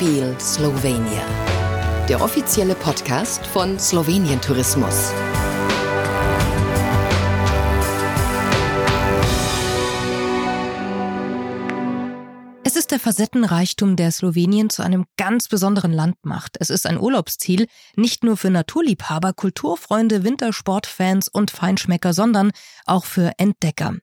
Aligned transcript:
Feel 0.00 0.34
Slovenia. 0.40 1.26
Der 2.08 2.22
offizielle 2.22 2.74
Podcast 2.74 3.46
von 3.46 3.78
Slowenien 3.78 4.40
Tourismus. 4.40 5.12
Es 12.64 12.76
ist 12.76 12.90
der 12.90 12.98
Facettenreichtum, 12.98 13.96
der 13.96 14.10
Slowenien 14.10 14.70
zu 14.70 14.82
einem 14.82 15.04
ganz 15.18 15.48
besonderen 15.48 15.92
Land 15.92 16.16
macht. 16.22 16.56
Es 16.58 16.70
ist 16.70 16.86
ein 16.86 16.98
Urlaubsziel, 16.98 17.66
nicht 17.94 18.24
nur 18.24 18.38
für 18.38 18.48
Naturliebhaber, 18.48 19.34
Kulturfreunde, 19.34 20.24
Wintersportfans 20.24 21.28
und 21.28 21.50
Feinschmecker, 21.50 22.14
sondern 22.14 22.52
auch 22.86 23.04
für 23.04 23.32
Entdecker. 23.36 23.96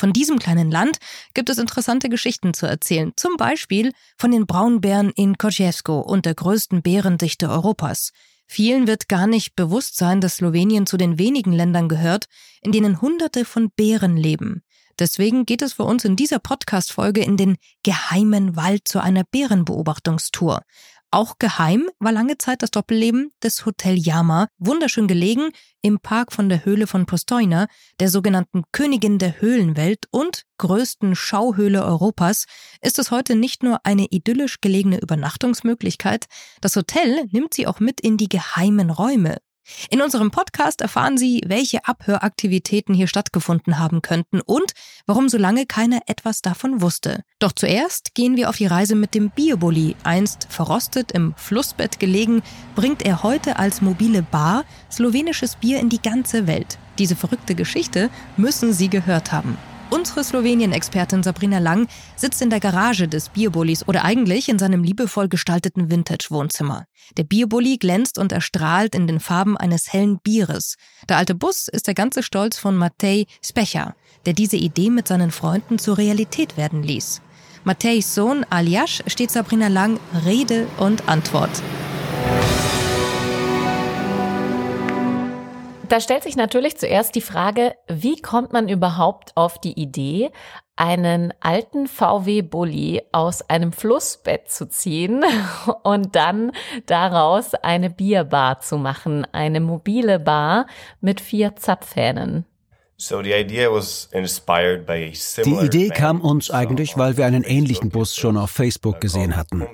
Von 0.00 0.14
diesem 0.14 0.38
kleinen 0.38 0.70
Land 0.70 0.96
gibt 1.34 1.50
es 1.50 1.58
interessante 1.58 2.08
Geschichten 2.08 2.54
zu 2.54 2.64
erzählen, 2.64 3.12
zum 3.16 3.36
Beispiel 3.36 3.92
von 4.16 4.30
den 4.30 4.46
Braunbären 4.46 5.10
in 5.10 5.36
Kociewsko 5.36 6.00
und 6.00 6.24
der 6.24 6.34
größten 6.34 6.80
Bärendichte 6.80 7.50
Europas. 7.50 8.12
Vielen 8.46 8.86
wird 8.86 9.10
gar 9.10 9.26
nicht 9.26 9.56
bewusst 9.56 9.98
sein, 9.98 10.22
dass 10.22 10.36
Slowenien 10.36 10.86
zu 10.86 10.96
den 10.96 11.18
wenigen 11.18 11.52
Ländern 11.52 11.90
gehört, 11.90 12.28
in 12.62 12.72
denen 12.72 13.02
Hunderte 13.02 13.44
von 13.44 13.72
Bären 13.72 14.16
leben. 14.16 14.62
Deswegen 14.98 15.44
geht 15.44 15.60
es 15.60 15.74
für 15.74 15.84
uns 15.84 16.06
in 16.06 16.16
dieser 16.16 16.38
Podcast-Folge 16.38 17.22
in 17.22 17.36
den 17.36 17.58
geheimen 17.82 18.56
Wald 18.56 18.88
zu 18.88 19.02
einer 19.02 19.24
Bärenbeobachtungstour. 19.24 20.62
Auch 21.12 21.38
geheim 21.40 21.90
war 21.98 22.12
lange 22.12 22.38
Zeit 22.38 22.62
das 22.62 22.70
Doppelleben 22.70 23.32
des 23.42 23.66
Hotel 23.66 23.98
Yama, 23.98 24.46
wunderschön 24.58 25.08
gelegen 25.08 25.50
im 25.82 25.98
Park 25.98 26.32
von 26.32 26.48
der 26.48 26.64
Höhle 26.64 26.86
von 26.86 27.04
Postojna, 27.04 27.66
der 27.98 28.08
sogenannten 28.08 28.62
Königin 28.70 29.18
der 29.18 29.40
Höhlenwelt 29.40 30.06
und 30.12 30.44
größten 30.58 31.16
Schauhöhle 31.16 31.84
Europas, 31.84 32.44
ist 32.80 33.00
es 33.00 33.10
heute 33.10 33.34
nicht 33.34 33.64
nur 33.64 33.84
eine 33.84 34.06
idyllisch 34.06 34.60
gelegene 34.60 35.00
Übernachtungsmöglichkeit, 35.00 36.26
das 36.60 36.76
Hotel 36.76 37.26
nimmt 37.32 37.54
sie 37.54 37.66
auch 37.66 37.80
mit 37.80 38.00
in 38.00 38.16
die 38.16 38.28
geheimen 38.28 38.90
Räume. 38.90 39.38
In 39.90 40.02
unserem 40.02 40.30
Podcast 40.30 40.80
erfahren 40.80 41.18
Sie, 41.18 41.42
welche 41.46 41.84
Abhöraktivitäten 41.86 42.94
hier 42.94 43.06
stattgefunden 43.06 43.78
haben 43.78 44.02
könnten 44.02 44.40
und 44.40 44.72
warum 45.06 45.28
so 45.28 45.38
lange 45.38 45.66
keiner 45.66 46.00
etwas 46.06 46.42
davon 46.42 46.80
wusste. 46.80 47.22
Doch 47.38 47.52
zuerst 47.52 48.14
gehen 48.14 48.36
wir 48.36 48.48
auf 48.48 48.56
die 48.56 48.66
Reise 48.66 48.94
mit 48.94 49.14
dem 49.14 49.30
Biobully. 49.30 49.96
Einst 50.04 50.46
verrostet 50.50 51.12
im 51.12 51.34
Flussbett 51.36 51.98
gelegen, 51.98 52.42
bringt 52.74 53.02
er 53.02 53.22
heute 53.22 53.58
als 53.58 53.80
mobile 53.80 54.22
Bar 54.22 54.64
slowenisches 54.90 55.56
Bier 55.56 55.80
in 55.80 55.88
die 55.88 56.02
ganze 56.02 56.46
Welt. 56.46 56.78
Diese 56.98 57.16
verrückte 57.16 57.54
Geschichte 57.54 58.10
müssen 58.36 58.72
Sie 58.72 58.88
gehört 58.88 59.32
haben. 59.32 59.56
Unsere 59.90 60.22
Slowenien-Expertin 60.22 61.24
Sabrina 61.24 61.58
Lang 61.58 61.88
sitzt 62.14 62.40
in 62.42 62.50
der 62.50 62.60
Garage 62.60 63.08
des 63.08 63.28
Bierbullis 63.28 63.86
oder 63.88 64.04
eigentlich 64.04 64.48
in 64.48 64.56
seinem 64.56 64.84
liebevoll 64.84 65.28
gestalteten 65.28 65.90
Vintage-Wohnzimmer. 65.90 66.84
Der 67.16 67.24
Bierbully 67.24 67.76
glänzt 67.76 68.16
und 68.16 68.30
erstrahlt 68.30 68.94
in 68.94 69.08
den 69.08 69.18
Farben 69.18 69.56
eines 69.56 69.92
hellen 69.92 70.20
Bieres. 70.22 70.76
Der 71.08 71.16
alte 71.16 71.34
Bus 71.34 71.66
ist 71.66 71.88
der 71.88 71.94
ganze 71.94 72.22
Stolz 72.22 72.56
von 72.56 72.76
Matej 72.76 73.26
Specha, 73.44 73.96
der 74.26 74.32
diese 74.32 74.56
Idee 74.56 74.90
mit 74.90 75.08
seinen 75.08 75.32
Freunden 75.32 75.80
zur 75.80 75.98
Realität 75.98 76.56
werden 76.56 76.84
ließ. 76.84 77.20
Matejs 77.64 78.14
Sohn 78.14 78.46
Aliash 78.48 79.02
steht 79.08 79.32
Sabrina 79.32 79.66
Lang 79.66 79.98
Rede 80.24 80.68
und 80.78 81.08
Antwort. 81.08 81.50
Da 85.90 86.00
stellt 86.00 86.22
sich 86.22 86.36
natürlich 86.36 86.76
zuerst 86.76 87.16
die 87.16 87.20
Frage, 87.20 87.74
wie 87.88 88.22
kommt 88.22 88.52
man 88.52 88.68
überhaupt 88.68 89.36
auf 89.36 89.58
die 89.58 89.72
Idee, 89.72 90.30
einen 90.76 91.34
alten 91.40 91.88
VW 91.88 92.42
Bulli 92.42 93.02
aus 93.10 93.42
einem 93.50 93.72
Flussbett 93.72 94.48
zu 94.48 94.68
ziehen 94.68 95.24
und 95.82 96.14
dann 96.14 96.52
daraus 96.86 97.54
eine 97.54 97.90
Bierbar 97.90 98.60
zu 98.60 98.78
machen, 98.78 99.26
eine 99.32 99.58
mobile 99.58 100.20
Bar 100.20 100.68
mit 101.00 101.20
vier 101.20 101.56
Zapfhähnen. 101.56 102.46
Die 105.44 105.64
Idee 105.64 105.88
kam 105.88 106.20
uns 106.20 106.50
eigentlich, 106.52 106.98
weil 106.98 107.16
wir 107.16 107.26
einen 107.26 107.42
ähnlichen 107.42 107.90
Bus 107.90 108.14
schon 108.14 108.36
auf 108.36 108.50
Facebook 108.52 109.00
gesehen 109.00 109.34
hatten. 109.34 109.66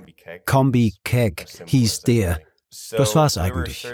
Kombi 0.47 0.95
Keg 1.05 1.45
hieß 1.67 2.01
der. 2.03 2.41
Das 2.91 3.15
war's 3.15 3.39
eigentlich. 3.39 3.87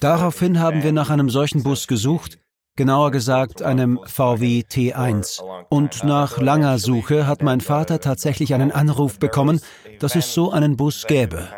Daraufhin 0.00 0.60
haben 0.60 0.82
wir 0.82 0.92
nach 0.92 1.10
einem 1.10 1.30
solchen 1.30 1.62
Bus 1.62 1.86
gesucht, 1.86 2.38
genauer 2.76 3.10
gesagt 3.10 3.62
einem 3.62 4.00
VW 4.04 4.62
T1. 4.62 5.42
Und 5.68 6.04
nach 6.04 6.38
langer 6.40 6.78
Suche 6.78 7.26
hat 7.26 7.42
mein 7.42 7.60
Vater 7.60 8.00
tatsächlich 8.00 8.54
einen 8.54 8.72
Anruf 8.72 9.18
bekommen, 9.18 9.60
dass 10.00 10.16
es 10.16 10.34
so 10.34 10.50
einen 10.50 10.76
Bus 10.76 11.06
gäbe. 11.06 11.48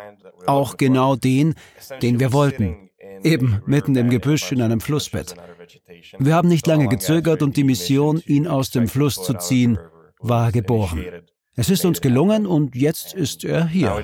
Auch 0.45 0.77
genau 0.77 1.15
den, 1.15 1.55
den 2.01 2.19
wir 2.19 2.33
wollten. 2.33 2.89
Eben 3.23 3.61
mitten 3.65 3.95
im 3.95 4.09
Gebüsch 4.09 4.51
in 4.51 4.61
einem 4.61 4.79
Flussbett. 4.79 5.35
Wir 6.19 6.35
haben 6.35 6.47
nicht 6.47 6.67
lange 6.67 6.87
gezögert 6.87 7.41
und 7.41 7.57
die 7.57 7.63
Mission, 7.63 8.21
ihn 8.25 8.47
aus 8.47 8.69
dem 8.69 8.87
Fluss 8.87 9.15
zu 9.15 9.33
ziehen, 9.33 9.79
war 10.19 10.51
geboren. 10.51 11.05
Es 11.55 11.69
ist 11.69 11.85
uns 11.85 12.01
gelungen 12.01 12.45
und 12.45 12.75
jetzt 12.75 13.13
ist 13.13 13.43
er 13.43 13.67
hier. 13.67 14.03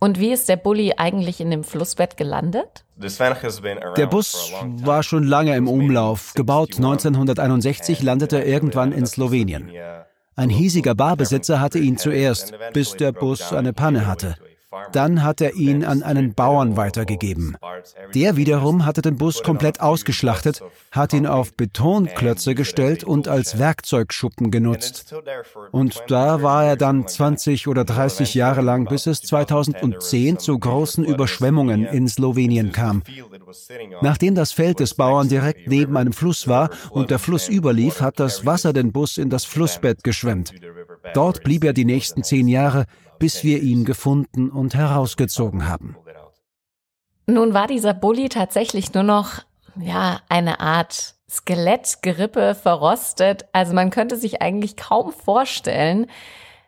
Und 0.00 0.20
wie 0.20 0.32
ist 0.32 0.48
der 0.48 0.56
Bulli 0.56 0.94
eigentlich 0.96 1.40
in 1.40 1.50
dem 1.50 1.64
Flussbett 1.64 2.16
gelandet? 2.16 2.84
Der 2.96 4.06
Bus 4.06 4.52
war 4.84 5.02
schon 5.02 5.24
lange 5.24 5.56
im 5.56 5.68
Umlauf. 5.68 6.34
Gebaut 6.34 6.76
1961 6.76 8.02
landete 8.02 8.38
er 8.38 8.46
irgendwann 8.46 8.92
in 8.92 9.06
Slowenien. 9.06 9.70
Ein 10.36 10.50
hiesiger 10.50 10.94
Barbesitzer 10.94 11.60
hatte 11.60 11.80
ihn 11.80 11.96
zuerst, 11.96 12.54
bis 12.72 12.92
der 12.92 13.10
Bus 13.10 13.52
eine 13.52 13.72
Panne 13.72 14.06
hatte. 14.06 14.36
Dann 14.92 15.22
hat 15.22 15.40
er 15.40 15.54
ihn 15.54 15.84
an 15.84 16.02
einen 16.02 16.34
Bauern 16.34 16.76
weitergegeben. 16.76 17.56
Der 18.14 18.36
wiederum 18.36 18.84
hatte 18.84 19.00
den 19.00 19.16
Bus 19.16 19.42
komplett 19.42 19.80
ausgeschlachtet, 19.80 20.62
hat 20.90 21.12
ihn 21.14 21.26
auf 21.26 21.54
Betonklötze 21.54 22.54
gestellt 22.54 23.02
und 23.02 23.28
als 23.28 23.58
Werkzeugschuppen 23.58 24.50
genutzt. 24.50 25.14
Und 25.72 26.02
da 26.08 26.42
war 26.42 26.66
er 26.66 26.76
dann 26.76 27.06
20 27.06 27.66
oder 27.68 27.84
30 27.84 28.34
Jahre 28.34 28.60
lang, 28.60 28.84
bis 28.86 29.06
es 29.06 29.22
2010 29.22 30.38
zu 30.38 30.58
großen 30.58 31.04
Überschwemmungen 31.04 31.86
in 31.86 32.06
Slowenien 32.06 32.72
kam. 32.72 33.02
Nachdem 34.02 34.34
das 34.34 34.52
Feld 34.52 34.80
des 34.80 34.94
Bauern 34.94 35.28
direkt 35.28 35.66
neben 35.68 35.96
einem 35.96 36.12
Fluss 36.12 36.46
war 36.46 36.70
und 36.90 37.10
der 37.10 37.18
Fluss 37.18 37.48
überlief, 37.48 38.00
hat 38.00 38.20
das 38.20 38.44
Wasser 38.44 38.72
den 38.72 38.92
Bus 38.92 39.16
in 39.16 39.30
das 39.30 39.44
Flussbett 39.44 40.04
geschwemmt. 40.04 40.52
Dort 41.14 41.42
blieb 41.42 41.64
er 41.64 41.72
die 41.72 41.84
nächsten 41.86 42.22
zehn 42.22 42.48
Jahre, 42.48 42.84
bis 43.18 43.44
wir 43.44 43.62
ihn 43.62 43.84
gefunden 43.84 44.50
und 44.50 44.74
herausgezogen 44.74 45.68
haben. 45.68 45.96
Nun 47.26 47.52
war 47.52 47.66
dieser 47.66 47.94
Bulli 47.94 48.28
tatsächlich 48.28 48.94
nur 48.94 49.02
noch, 49.02 49.42
ja, 49.78 50.20
eine 50.28 50.60
Art 50.60 51.14
Skelettgerippe 51.30 52.54
verrostet. 52.54 53.44
Also 53.52 53.74
man 53.74 53.90
könnte 53.90 54.16
sich 54.16 54.40
eigentlich 54.40 54.76
kaum 54.76 55.12
vorstellen, 55.12 56.06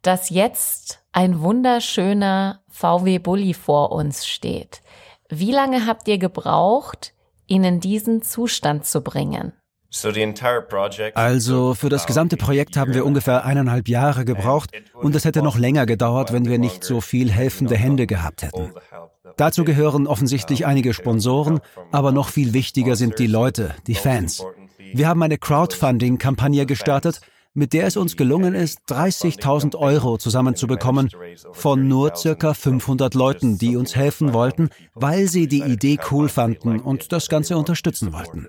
dass 0.02 0.30
jetzt 0.30 1.02
ein 1.12 1.40
wunderschöner 1.40 2.62
VW 2.68 3.18
Bulli 3.18 3.54
vor 3.54 3.92
uns 3.92 4.26
steht. 4.26 4.82
Wie 5.28 5.52
lange 5.52 5.86
habt 5.86 6.08
ihr 6.08 6.18
gebraucht, 6.18 7.14
ihn 7.46 7.64
in 7.64 7.80
diesen 7.80 8.22
Zustand 8.22 8.84
zu 8.84 9.00
bringen? 9.02 9.52
Also 11.14 11.74
für 11.74 11.88
das 11.88 12.06
gesamte 12.06 12.36
Projekt 12.36 12.76
haben 12.76 12.94
wir 12.94 13.04
ungefähr 13.04 13.44
eineinhalb 13.44 13.88
Jahre 13.88 14.24
gebraucht 14.24 14.70
und 14.94 15.14
es 15.16 15.24
hätte 15.24 15.42
noch 15.42 15.58
länger 15.58 15.84
gedauert, 15.84 16.32
wenn 16.32 16.46
wir 16.46 16.58
nicht 16.58 16.84
so 16.84 17.00
viel 17.00 17.30
helfende 17.30 17.76
Hände 17.76 18.06
gehabt 18.06 18.42
hätten. 18.42 18.72
Dazu 19.36 19.64
gehören 19.64 20.06
offensichtlich 20.06 20.66
einige 20.66 20.94
Sponsoren, 20.94 21.60
aber 21.92 22.12
noch 22.12 22.28
viel 22.28 22.52
wichtiger 22.52 22.96
sind 22.96 23.18
die 23.18 23.26
Leute, 23.26 23.74
die 23.86 23.94
Fans. 23.94 24.44
Wir 24.92 25.08
haben 25.08 25.22
eine 25.22 25.38
Crowdfunding-Kampagne 25.38 26.66
gestartet, 26.66 27.20
mit 27.52 27.72
der 27.72 27.86
es 27.86 27.96
uns 27.96 28.16
gelungen 28.16 28.54
ist, 28.54 28.80
30.000 28.88 29.76
Euro 29.76 30.18
zusammenzubekommen 30.18 31.10
von 31.52 31.88
nur 31.88 32.14
circa 32.14 32.54
500 32.54 33.14
Leuten, 33.14 33.58
die 33.58 33.76
uns 33.76 33.96
helfen 33.96 34.32
wollten, 34.32 34.70
weil 34.94 35.26
sie 35.26 35.48
die 35.48 35.62
Idee 35.62 35.98
cool 36.10 36.28
fanden 36.28 36.78
und 36.78 37.12
das 37.12 37.28
Ganze 37.28 37.56
unterstützen 37.56 38.12
wollten. 38.12 38.48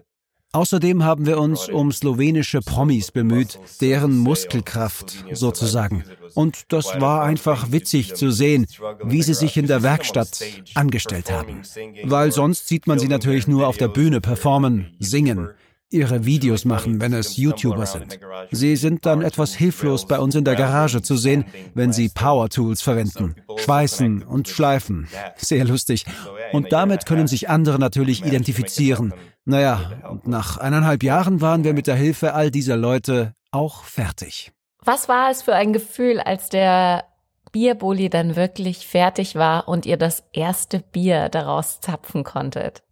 Außerdem 0.53 1.06
haben 1.06 1.25
wir 1.25 1.39
uns 1.39 1.69
um 1.69 1.94
slowenische 1.94 2.59
Promis 2.59 3.12
bemüht, 3.12 3.57
deren 3.80 4.18
Muskelkraft 4.18 5.24
sozusagen. 5.31 6.03
Und 6.33 6.63
das 6.74 7.00
war 7.00 7.24
einfach 7.24 7.71
witzig 7.71 8.15
zu 8.15 8.31
sehen, 8.31 8.68
wie 9.03 9.24
sie 9.24 9.33
sich 9.33 9.56
in 9.56 9.68
der 9.68 9.81
Werkstatt 9.81 10.44
angestellt 10.75 11.31
haben. 11.31 11.62
Weil 12.03 12.33
sonst 12.33 12.68
sieht 12.68 12.86
man 12.86 13.00
sie 13.00 13.07
natürlich 13.07 13.48
nur 13.48 13.68
auf 13.68 13.77
der 13.77 13.88
Bühne 13.88 14.19
performen, 14.19 14.94
singen, 15.00 15.51
ihre 15.92 16.25
Videos 16.25 16.65
machen, 16.65 17.01
wenn 17.01 17.13
es 17.13 17.38
YouTuber 17.38 17.86
sind. 17.86 18.19
Sie 18.51 18.75
sind 18.75 19.06
dann 19.06 19.21
etwas 19.21 19.53
hilflos 19.53 20.07
bei 20.07 20.19
uns 20.19 20.36
in 20.36 20.45
der 20.45 20.56
Garage 20.56 21.01
zu 21.01 21.18
sehen, 21.18 21.45
wenn 21.74 21.92
sie 21.92 22.09
Power 22.09 22.50
Tools 22.50 22.81
verwenden, 22.81 23.36
schweißen 23.57 24.24
und 24.24 24.48
schleifen. 24.48 25.07
Sehr 25.36 25.65
lustig. 25.65 26.06
Und 26.53 26.71
damit 26.71 27.06
können 27.06 27.27
sich 27.27 27.50
andere 27.50 27.77
natürlich 27.77 28.25
identifizieren. 28.25 29.13
Naja, 29.46 30.02
und 30.10 30.28
nach 30.28 30.58
eineinhalb 30.58 31.04
Jahren 31.04 31.42
waren 31.42 31.64
wir 31.64 31.74
mit 31.74 31.88
der 31.88 31.96
Hilfe 31.96 32.34
all 32.34 32.52
dieser 32.52 32.78
Leute 32.78 33.34
auch 33.52 33.84
fertig. 33.84 34.52
Was 34.84 35.10
war 35.10 35.30
es 35.30 35.42
für 35.42 35.56
ein 35.56 35.74
Gefühl, 35.74 36.20
als 36.20 36.50
der 36.50 37.06
Bierbully 37.52 38.10
dann 38.10 38.36
wirklich 38.36 38.88
fertig 38.88 39.36
war 39.36 39.68
und 39.68 39.86
ihr 39.86 39.98
das 39.98 40.24
erste 40.32 40.80
Bier 40.80 41.30
daraus 41.30 41.82
zapfen 41.82 42.24
konntet? 42.24 42.84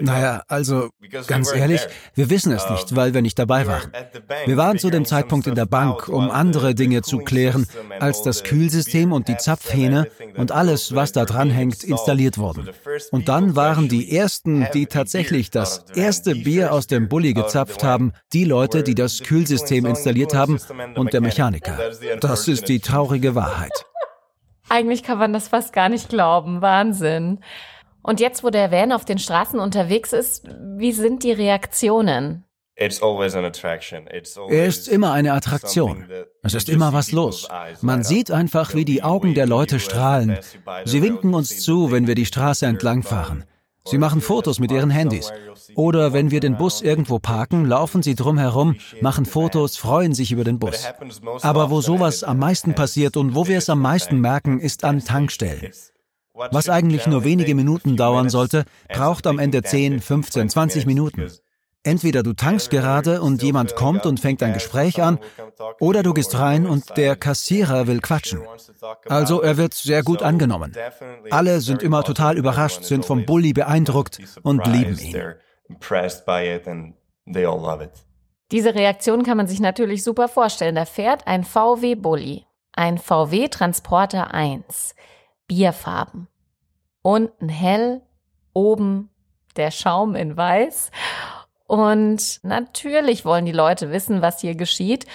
Naja, 0.00 0.42
also 0.48 0.88
ganz 1.26 1.52
ehrlich, 1.52 1.86
wir 2.14 2.30
wissen 2.30 2.52
es 2.52 2.68
nicht, 2.70 2.96
weil 2.96 3.14
wir 3.14 3.22
nicht 3.22 3.38
dabei 3.38 3.66
waren. 3.66 3.92
Wir 4.46 4.56
waren 4.56 4.78
zu 4.78 4.90
dem 4.90 5.04
Zeitpunkt 5.04 5.46
in 5.46 5.54
der 5.54 5.66
Bank, 5.66 6.08
um 6.08 6.30
andere 6.30 6.74
Dinge 6.74 7.02
zu 7.02 7.18
klären, 7.18 7.66
als 8.00 8.22
das 8.22 8.42
Kühlsystem 8.42 9.12
und 9.12 9.28
die 9.28 9.36
Zapfhähne 9.36 10.08
und 10.36 10.52
alles, 10.52 10.94
was 10.94 11.12
da 11.12 11.24
dran 11.24 11.50
hängt, 11.50 11.84
installiert 11.84 12.38
wurden. 12.38 12.68
Und 13.10 13.28
dann 13.28 13.56
waren 13.56 13.88
die 13.88 14.16
ersten, 14.16 14.66
die 14.74 14.86
tatsächlich 14.86 15.50
das 15.50 15.84
erste 15.94 16.34
Bier 16.34 16.72
aus 16.72 16.86
dem 16.86 17.08
Bulli 17.08 17.34
gezapft 17.34 17.84
haben, 17.84 18.12
die 18.32 18.44
Leute, 18.44 18.82
die 18.82 18.94
das 18.94 19.20
Kühlsystem 19.20 19.86
installiert 19.86 20.34
haben 20.34 20.58
und 20.96 21.12
der 21.12 21.20
Mechaniker. 21.20 21.78
Das 22.20 22.48
ist 22.48 22.68
die 22.68 22.80
traurige 22.80 23.34
Wahrheit. 23.34 23.84
Eigentlich 24.68 25.02
kann 25.02 25.18
man 25.18 25.32
das 25.32 25.48
fast 25.48 25.72
gar 25.72 25.88
nicht 25.88 26.08
glauben. 26.08 26.62
Wahnsinn. 26.62 27.40
Und 28.04 28.20
jetzt, 28.20 28.44
wo 28.44 28.50
der 28.50 28.70
Van 28.70 28.92
auf 28.92 29.04
den 29.06 29.18
Straßen 29.18 29.58
unterwegs 29.58 30.12
ist, 30.12 30.46
wie 30.76 30.92
sind 30.92 31.22
die 31.22 31.32
Reaktionen? 31.32 32.44
Er 32.76 32.86
ist 34.66 34.88
immer 34.88 35.12
eine 35.12 35.32
Attraktion. 35.32 36.06
Es 36.42 36.54
ist 36.54 36.68
immer 36.68 36.92
was 36.92 37.12
los. 37.12 37.48
Man 37.80 38.04
sieht 38.04 38.30
einfach, 38.30 38.74
wie 38.74 38.84
die 38.84 39.02
Augen 39.02 39.32
der 39.32 39.46
Leute 39.46 39.80
strahlen. 39.80 40.38
Sie 40.84 41.00
winken 41.00 41.32
uns 41.32 41.60
zu, 41.60 41.92
wenn 41.92 42.06
wir 42.06 42.14
die 42.14 42.26
Straße 42.26 42.66
entlang 42.66 43.02
fahren. 43.02 43.44
Sie 43.86 43.98
machen 43.98 44.20
Fotos 44.20 44.58
mit 44.58 44.70
ihren 44.70 44.90
Handys. 44.90 45.32
Oder 45.74 46.12
wenn 46.12 46.30
wir 46.30 46.40
den 46.40 46.58
Bus 46.58 46.82
irgendwo 46.82 47.18
parken, 47.18 47.64
laufen 47.64 48.02
sie 48.02 48.14
drumherum, 48.14 48.76
machen 49.00 49.24
Fotos, 49.24 49.76
freuen 49.78 50.12
sich 50.14 50.32
über 50.32 50.44
den 50.44 50.58
Bus. 50.58 50.86
Aber 51.42 51.70
wo 51.70 51.80
sowas 51.80 52.22
am 52.22 52.38
meisten 52.38 52.74
passiert 52.74 53.16
und 53.16 53.34
wo 53.34 53.46
wir 53.46 53.58
es 53.58 53.70
am 53.70 53.80
meisten 53.80 54.20
merken, 54.20 54.60
ist 54.60 54.84
an 54.84 55.04
Tankstellen. 55.04 55.70
Was 56.34 56.68
eigentlich 56.68 57.06
nur 57.06 57.22
wenige 57.22 57.54
Minuten 57.54 57.96
dauern 57.96 58.28
sollte, 58.28 58.64
braucht 58.88 59.26
am 59.26 59.38
Ende 59.38 59.62
10, 59.62 60.00
15, 60.00 60.48
20 60.48 60.86
Minuten. 60.86 61.30
Entweder 61.84 62.22
du 62.22 62.32
tankst 62.32 62.70
gerade 62.70 63.20
und 63.20 63.42
jemand 63.42 63.76
kommt 63.76 64.06
und 64.06 64.18
fängt 64.18 64.42
ein 64.42 64.54
Gespräch 64.54 65.02
an, 65.02 65.18
oder 65.80 66.02
du 66.02 66.14
gehst 66.14 66.36
rein 66.38 66.66
und 66.66 66.96
der 66.96 67.14
Kassierer 67.14 67.86
will 67.86 68.00
quatschen. 68.00 68.40
Also 69.06 69.42
er 69.42 69.58
wird 69.58 69.74
sehr 69.74 70.02
gut 70.02 70.22
angenommen. 70.22 70.72
Alle 71.30 71.60
sind 71.60 71.82
immer 71.82 72.02
total 72.02 72.36
überrascht, 72.38 72.84
sind 72.84 73.04
vom 73.04 73.26
Bulli 73.26 73.52
beeindruckt 73.52 74.18
und 74.42 74.66
lieben 74.66 74.98
ihn. 74.98 75.34
Diese 78.50 78.74
Reaktion 78.74 79.22
kann 79.22 79.36
man 79.36 79.46
sich 79.46 79.60
natürlich 79.60 80.02
super 80.02 80.28
vorstellen. 80.28 80.74
Da 80.74 80.86
fährt 80.86 81.26
ein 81.26 81.44
VW 81.44 81.94
Bulli, 81.96 82.46
ein 82.72 82.98
VW 82.98 83.48
Transporter 83.48 84.32
1. 84.32 84.94
Bierfarben. 85.46 86.28
Unten 87.02 87.48
hell, 87.48 88.02
oben 88.52 89.10
der 89.56 89.70
Schaum 89.70 90.14
in 90.14 90.36
weiß. 90.36 90.90
Und 91.66 92.40
natürlich 92.42 93.24
wollen 93.24 93.46
die 93.46 93.52
Leute 93.52 93.90
wissen, 93.90 94.22
was 94.22 94.40
hier 94.40 94.54
geschieht. 94.54 95.06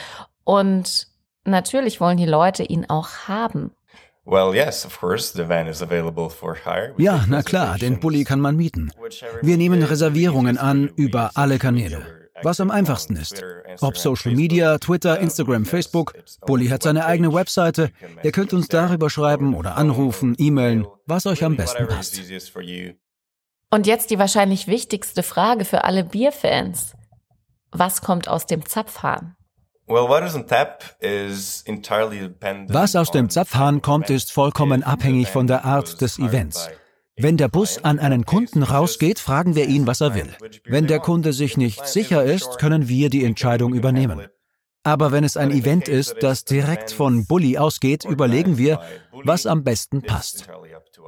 Und 0.44 1.08
natürlich 1.46 2.00
wollen 2.00 2.18
die 2.18 2.26
Leute 2.26 2.64
ihn 2.64 2.86
auch 2.90 3.10
haben. 3.28 3.72
Ja, 6.98 7.26
na 7.28 7.42
klar, 7.42 7.78
den 7.78 8.00
Bulli 8.00 8.24
kann 8.24 8.40
man 8.40 8.56
mieten. 8.56 8.92
Wir 9.42 9.58
nehmen 9.58 9.82
Reservierungen 9.82 10.58
an 10.60 10.88
über 10.96 11.32
alle 11.34 11.58
Kanäle 11.58 12.19
was 12.44 12.60
am 12.60 12.72
einfachsten 12.72 13.16
ist. 13.16 13.44
Ob 13.82 13.98
Social 13.98 14.34
Media, 14.34 14.78
Twitter, 14.78 15.20
Instagram, 15.20 15.66
Facebook. 15.66 16.14
Bully 16.46 16.68
hat 16.68 16.84
seine 16.84 17.06
eigene 17.06 17.34
Webseite. 17.34 17.92
Ihr 18.24 18.32
könnt 18.32 18.54
uns 18.54 18.68
darüber 18.68 19.10
schreiben 19.10 19.56
oder 19.56 19.78
anrufen, 19.78 20.36
e-mailen, 20.38 20.88
was 21.06 21.26
euch 21.26 21.44
am 21.44 21.56
besten 21.56 21.88
passt. 21.88 22.20
Und 23.72 23.88
jetzt 23.88 24.10
die 24.10 24.20
wahrscheinlich 24.20 24.68
wichtigste 24.68 25.24
Frage 25.24 25.66
für 25.66 25.84
alle 25.84 26.04
Bierfans. 26.04 26.94
Was 27.72 28.02
kommt 28.02 28.28
aus 28.28 28.48
dem 28.48 28.66
Zapfhahn? 28.66 29.36
Was 29.88 30.36
aus 32.96 33.12
dem 33.12 33.30
Zapfhahn 33.30 33.82
kommt, 33.82 34.10
ist 34.10 34.32
vollkommen 34.32 34.84
abhängig 34.84 35.30
von 35.30 35.48
der 35.48 35.66
Art 35.66 36.02
des 36.02 36.20
Events. 36.20 36.70
Wenn 37.22 37.38
der 37.38 37.50
Bus 37.50 37.84
an 37.84 38.00
einen 38.00 38.26
Kunden 38.26 38.64
rausgeht, 38.64 39.20
fragen 39.20 39.56
wir 39.56 39.68
ihn, 39.68 39.88
was 39.88 40.02
er 40.02 40.16
will. 40.16 40.30
Wenn 40.66 40.88
der 40.88 41.00
Kunde 41.00 41.34
sich 41.34 41.58
nicht 41.58 41.86
sicher 41.86 42.24
ist, 42.24 42.60
können 42.60 42.88
wir 42.88 43.10
die 43.10 43.26
Entscheidung 43.26 43.74
übernehmen. 43.74 44.28
Aber 44.84 45.12
wenn 45.12 45.26
es 45.26 45.36
ein 45.36 45.52
Event 45.52 45.90
ist, 45.90 46.16
das 46.22 46.46
direkt 46.46 46.92
von 46.92 47.28
Bully 47.28 47.58
ausgeht, 47.58 48.06
überlegen 48.06 48.58
wir, 48.58 48.80
was 49.12 49.46
am 49.46 49.64
besten 49.64 50.02
passt. 50.02 50.48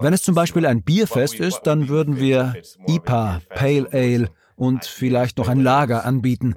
Wenn 0.02 0.14
es 0.14 0.24
zum 0.24 0.36
Beispiel 0.36 0.66
ein 0.66 0.84
Bierfest 0.84 1.36
ist, 1.36 1.62
dann 1.64 1.88
würden 1.88 2.20
wir 2.20 2.56
IPA, 2.88 3.42
Pale 3.50 3.88
Ale 3.94 4.30
und 4.56 4.84
vielleicht 4.86 5.38
noch 5.38 5.48
ein 5.48 5.62
Lager 5.62 6.06
anbieten. 6.06 6.56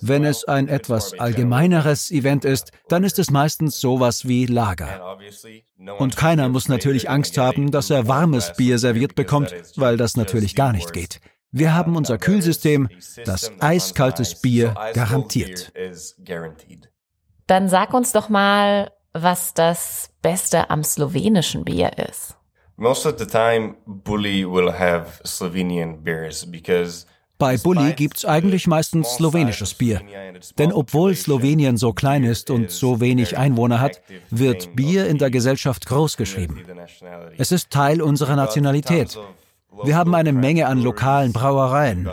Wenn 0.00 0.24
es 0.24 0.44
ein 0.44 0.68
etwas 0.68 1.18
allgemeineres 1.18 2.10
Event 2.10 2.44
ist, 2.44 2.72
dann 2.88 3.04
ist 3.04 3.18
es 3.18 3.30
meistens 3.30 3.80
sowas 3.80 4.26
wie 4.26 4.46
Lager. 4.46 5.18
Und 5.98 6.16
keiner 6.16 6.48
muss 6.48 6.68
natürlich 6.68 7.10
Angst 7.10 7.38
haben, 7.38 7.70
dass 7.70 7.90
er 7.90 8.08
warmes 8.08 8.52
Bier 8.56 8.78
serviert 8.78 9.14
bekommt, 9.14 9.54
weil 9.76 9.96
das 9.96 10.16
natürlich 10.16 10.54
gar 10.54 10.72
nicht 10.72 10.92
geht. 10.92 11.20
Wir 11.52 11.74
haben 11.74 11.96
unser 11.96 12.18
Kühlsystem, 12.18 12.88
das 13.24 13.50
eiskaltes 13.60 14.40
Bier 14.40 14.74
garantiert. 14.94 15.72
Dann 17.46 17.68
sag 17.68 17.92
uns 17.92 18.12
doch 18.12 18.28
mal, 18.28 18.92
was 19.12 19.54
das 19.54 20.10
Beste 20.22 20.70
am 20.70 20.84
slowenischen 20.84 21.64
Bier 21.64 21.90
ist. 21.98 22.36
Most 22.76 23.04
of 23.04 23.18
the 23.18 23.26
time, 23.26 23.74
Bully 23.84 24.44
will 24.44 24.72
have 24.72 25.20
Slovenian 25.24 26.02
beers 26.02 26.46
because 26.50 27.04
bei 27.40 27.56
Bulli 27.56 27.94
gibt's 27.94 28.24
eigentlich 28.24 28.68
meistens 28.68 29.16
slowenisches 29.16 29.74
Bier. 29.74 30.00
Denn 30.58 30.72
obwohl 30.72 31.16
Slowenien 31.16 31.76
so 31.76 31.92
klein 31.92 32.22
ist 32.22 32.50
und 32.50 32.70
so 32.70 33.00
wenig 33.00 33.36
Einwohner 33.36 33.80
hat, 33.80 34.00
wird 34.30 34.76
Bier 34.76 35.08
in 35.08 35.18
der 35.18 35.30
Gesellschaft 35.30 35.86
großgeschrieben. 35.86 36.60
Es 37.36 37.50
ist 37.50 37.70
Teil 37.70 38.00
unserer 38.00 38.36
Nationalität. 38.36 39.18
Wir 39.84 39.96
haben 39.96 40.14
eine 40.14 40.32
Menge 40.32 40.66
an 40.66 40.82
lokalen 40.82 41.32
Brauereien. 41.32 42.08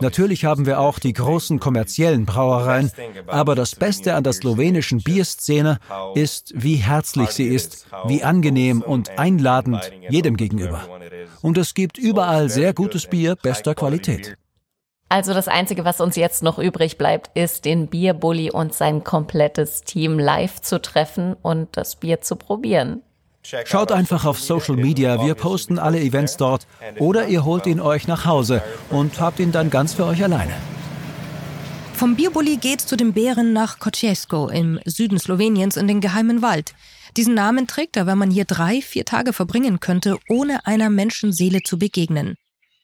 Natürlich 0.00 0.44
haben 0.44 0.66
wir 0.66 0.80
auch 0.80 0.98
die 0.98 1.12
großen 1.12 1.58
kommerziellen 1.60 2.26
Brauereien, 2.26 2.90
aber 3.26 3.54
das 3.54 3.74
Beste 3.74 4.14
an 4.14 4.24
der 4.24 4.32
slowenischen 4.32 5.02
Bierszene 5.02 5.78
ist, 6.14 6.52
wie 6.54 6.76
herzlich 6.76 7.30
sie 7.30 7.46
ist, 7.46 7.86
wie 8.06 8.22
angenehm 8.22 8.82
und 8.82 9.18
einladend 9.18 9.90
jedem 10.08 10.36
gegenüber. 10.36 10.82
Und 11.40 11.56
es 11.56 11.74
gibt 11.74 11.98
überall 11.98 12.50
sehr 12.50 12.74
gutes 12.74 13.06
Bier 13.06 13.36
bester 13.36 13.74
Qualität. 13.74 14.36
Also 15.08 15.32
das 15.32 15.48
Einzige, 15.48 15.84
was 15.84 16.00
uns 16.00 16.16
jetzt 16.16 16.42
noch 16.42 16.58
übrig 16.58 16.98
bleibt, 16.98 17.30
ist, 17.34 17.64
den 17.64 17.86
Bierbully 17.86 18.50
und 18.50 18.74
sein 18.74 19.04
komplettes 19.04 19.82
Team 19.82 20.18
live 20.18 20.60
zu 20.60 20.82
treffen 20.82 21.34
und 21.40 21.68
das 21.76 21.96
Bier 21.96 22.20
zu 22.20 22.36
probieren. 22.36 23.02
Schaut 23.64 23.92
einfach 23.92 24.26
auf 24.26 24.38
Social 24.38 24.76
Media, 24.76 25.24
wir 25.24 25.34
posten 25.34 25.78
alle 25.78 26.00
Events 26.00 26.36
dort 26.36 26.66
oder 26.98 27.28
ihr 27.28 27.44
holt 27.44 27.66
ihn 27.66 27.80
euch 27.80 28.06
nach 28.06 28.26
Hause 28.26 28.62
und 28.90 29.20
habt 29.20 29.38
ihn 29.38 29.52
dann 29.52 29.70
ganz 29.70 29.94
für 29.94 30.04
euch 30.04 30.22
alleine. 30.22 30.52
Vom 31.94 32.14
Bierbully 32.14 32.58
geht's 32.58 32.86
zu 32.86 32.96
den 32.96 33.14
Bären 33.14 33.54
nach 33.54 33.78
Kociejsko 33.78 34.48
im 34.48 34.78
Süden 34.84 35.18
Sloweniens 35.18 35.76
in 35.76 35.88
den 35.88 36.00
geheimen 36.00 36.42
Wald. 36.42 36.74
Diesen 37.16 37.34
Namen 37.34 37.66
trägt 37.66 37.96
er, 37.96 38.06
weil 38.06 38.16
man 38.16 38.30
hier 38.30 38.44
drei, 38.44 38.82
vier 38.82 39.04
Tage 39.04 39.32
verbringen 39.32 39.80
könnte, 39.80 40.18
ohne 40.28 40.66
einer 40.66 40.90
Menschenseele 40.90 41.60
zu 41.64 41.78
begegnen. 41.78 42.36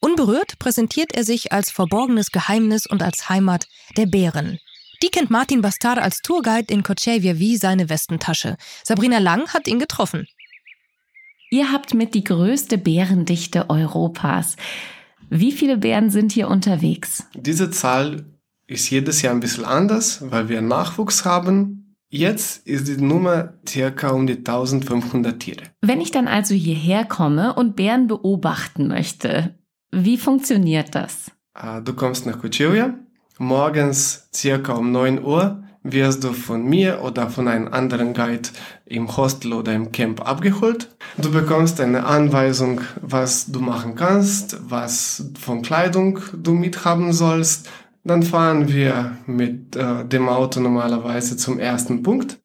Unberührt 0.05 0.59
präsentiert 0.59 1.15
er 1.15 1.25
sich 1.25 1.51
als 1.51 1.71
verborgenes 1.71 2.31
Geheimnis 2.31 2.85
und 2.85 3.03
als 3.03 3.31
Heimat 3.31 3.69
der 3.97 4.05
Bären. 4.05 4.59
Die 5.03 5.09
kennt 5.09 5.31
Martin 5.31 5.63
Bastar 5.63 5.97
als 5.97 6.21
Tourguide 6.21 6.71
in 6.71 6.83
Kochevia 6.83 7.39
wie 7.39 7.57
seine 7.57 7.89
Westentasche. 7.89 8.59
Sabrina 8.83 9.17
Lang 9.17 9.49
hat 9.55 9.67
ihn 9.67 9.79
getroffen. 9.79 10.27
Ihr 11.51 11.73
habt 11.73 11.95
mit 11.95 12.13
die 12.13 12.23
größte 12.23 12.77
Bärendichte 12.77 13.71
Europas. 13.71 14.57
Wie 15.31 15.53
viele 15.53 15.79
Bären 15.79 16.11
sind 16.11 16.33
hier 16.33 16.49
unterwegs? 16.49 17.27
Diese 17.35 17.71
Zahl 17.71 18.27
ist 18.67 18.91
jedes 18.91 19.23
Jahr 19.23 19.33
ein 19.33 19.41
bisschen 19.41 19.65
anders, 19.65 20.31
weil 20.31 20.51
wir 20.51 20.61
Nachwuchs 20.61 21.25
haben. 21.25 21.97
Jetzt 22.11 22.67
ist 22.67 22.89
die 22.89 22.99
Nummer 22.99 23.55
circa 23.67 24.11
um 24.11 24.27
die 24.27 24.37
1500 24.37 25.41
Tiere. 25.41 25.63
Wenn 25.81 26.03
ich 26.03 26.11
dann 26.11 26.29
also 26.29 26.55
hierher 26.55 27.07
komme 27.07 27.55
und 27.55 27.75
Bären 27.75 28.07
beobachten 28.07 28.87
möchte, 28.87 29.55
wie 29.95 30.19
funktioniert 30.19 30.95
das? 30.95 31.31
Ah, 31.55 31.81
du 31.81 31.95
kommst 31.95 32.27
nach 32.27 32.41
Kuchilja. 32.41 32.95
Morgens 33.39 34.29
circa 34.35 34.75
um 34.75 34.93
9 34.93 35.23
Uhr 35.23 35.63
wirst 35.85 36.25
du 36.25 36.33
von 36.33 36.65
mir 36.65 37.03
oder 37.03 37.29
von 37.29 37.47
einem 37.47 37.69
anderen 37.69 38.15
Guide 38.15 38.49
im 38.87 39.15
Hostel 39.17 39.53
oder 39.53 39.75
im 39.75 39.93
Camp 39.93 40.27
abgeholt. 40.27 40.89
Du 41.19 41.31
bekommst 41.31 41.81
eine 41.81 42.05
Anweisung, 42.07 42.81
was 43.01 43.47
du 43.47 43.61
machen 43.61 43.95
kannst, 43.95 44.59
was 44.69 45.31
von 45.39 45.63
Kleidung 45.63 46.21
du 46.33 46.55
mithaben 46.55 47.13
sollst. 47.13 47.69
Dann 48.03 48.23
fahren 48.23 48.69
wir 48.69 49.19
mit 49.27 49.77
äh, 49.77 50.05
dem 50.05 50.29
Auto 50.29 50.61
normalerweise 50.61 51.37
zum 51.37 51.59
ersten 51.59 52.03
Punkt. 52.03 52.39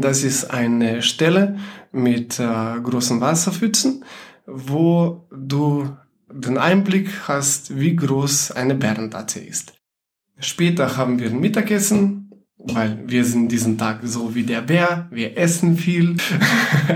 Das 0.00 0.22
ist 0.22 0.50
eine 0.50 1.02
Stelle 1.02 1.58
mit 1.92 2.38
äh, 2.40 2.80
großen 2.80 3.20
Wasserpfützen, 3.20 4.04
wo 4.46 5.26
du 5.30 5.88
den 6.34 6.58
Einblick 6.58 7.28
hast, 7.28 7.78
wie 7.78 7.94
groß 7.94 8.50
eine 8.52 8.74
Bärentatze 8.74 9.40
ist. 9.40 9.74
Später 10.38 10.96
haben 10.96 11.20
wir 11.20 11.28
ein 11.28 11.40
Mittagessen, 11.40 12.32
weil 12.58 13.04
wir 13.06 13.24
sind 13.24 13.52
diesen 13.52 13.78
Tag 13.78 14.00
so 14.02 14.34
wie 14.34 14.42
der 14.42 14.62
Bär, 14.62 15.08
wir 15.10 15.38
essen 15.38 15.76
viel. 15.76 16.16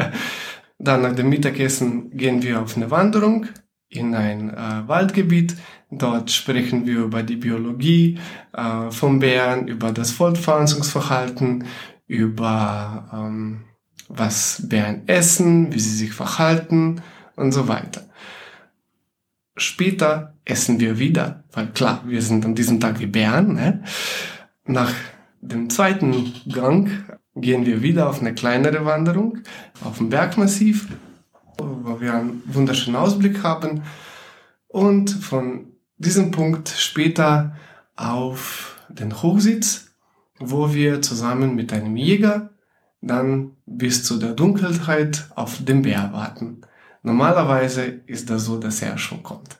Dann 0.79 1.03
nach 1.03 1.15
dem 1.15 1.29
Mittagessen 1.29 2.11
gehen 2.17 2.43
wir 2.43 2.61
auf 2.61 2.77
eine 2.77 2.91
Wanderung 2.91 3.47
in 3.89 4.15
ein 4.15 4.51
äh, 4.51 4.89
Waldgebiet. 4.89 5.57
Dort 5.91 6.31
sprechen 6.31 6.87
wir 6.87 6.99
über 7.05 7.23
die 7.23 7.37
Biologie 7.37 8.19
äh, 8.53 8.91
von 8.91 9.21
Bären, 9.21 9.69
über 9.69 9.93
das 9.93 10.11
Fortpflanzungsverhalten, 10.11 11.65
über 12.07 13.09
ähm, 13.13 13.65
was 14.09 14.63
Bären 14.69 15.07
essen, 15.07 15.73
wie 15.73 15.81
sie 15.81 15.97
sich 15.97 16.13
verhalten 16.13 17.03
und 17.37 17.53
so 17.53 17.69
weiter. 17.69 18.08
Später 19.59 20.35
essen 20.45 20.81
wir 20.81 20.99
wieder, 20.99 21.45
weil 21.53 21.67
klar, 21.69 22.03
wir 22.07 22.23
sind 22.23 22.45
an 22.45 22.55
diesem 22.55 22.81
Tag 22.81 23.01
wie 23.01 23.07
Bären. 23.07 23.55
Ne? 23.55 23.83
Nach 24.65 24.93
dem 25.41 25.69
zweiten 25.69 26.33
Gang 26.49 26.91
gehen 27.35 27.67
wir 27.67 27.83
wieder 27.83 28.09
auf 28.09 28.21
eine 28.21 28.35
kleinere 28.35 28.85
Wanderung 28.85 29.39
auf 29.85 29.99
dem 29.99 30.09
Bergmassiv, 30.11 30.89
wo 31.59 32.01
wir 32.01 32.15
einen 32.15 32.43
wunderschönen 32.47 32.97
Ausblick 32.97 33.43
haben 33.43 33.83
und 34.69 35.11
von 35.11 35.73
diesem 35.97 36.31
Punkt 36.31 36.69
später 36.69 37.57
auf 37.97 38.77
den 38.89 39.23
Hochsitz, 39.23 39.91
wo 40.39 40.73
wir 40.73 41.03
zusammen 41.03 41.57
mit 41.57 41.73
einem 41.73 41.97
Jäger 41.97 42.51
dann 43.01 43.57
bis 43.67 44.05
zu 44.05 44.19
der 44.19 44.33
Dunkelheit 44.33 45.29
auf 45.35 45.65
den 45.65 45.83
Bär 45.83 46.13
warten. 46.13 46.61
Normalerweise 47.03 47.83
ist 48.07 48.31
das 48.31 48.45
so, 48.45 48.59
dass 48.59 48.83
er 48.83 48.99
schon 48.99 49.23
kommt. 49.23 49.59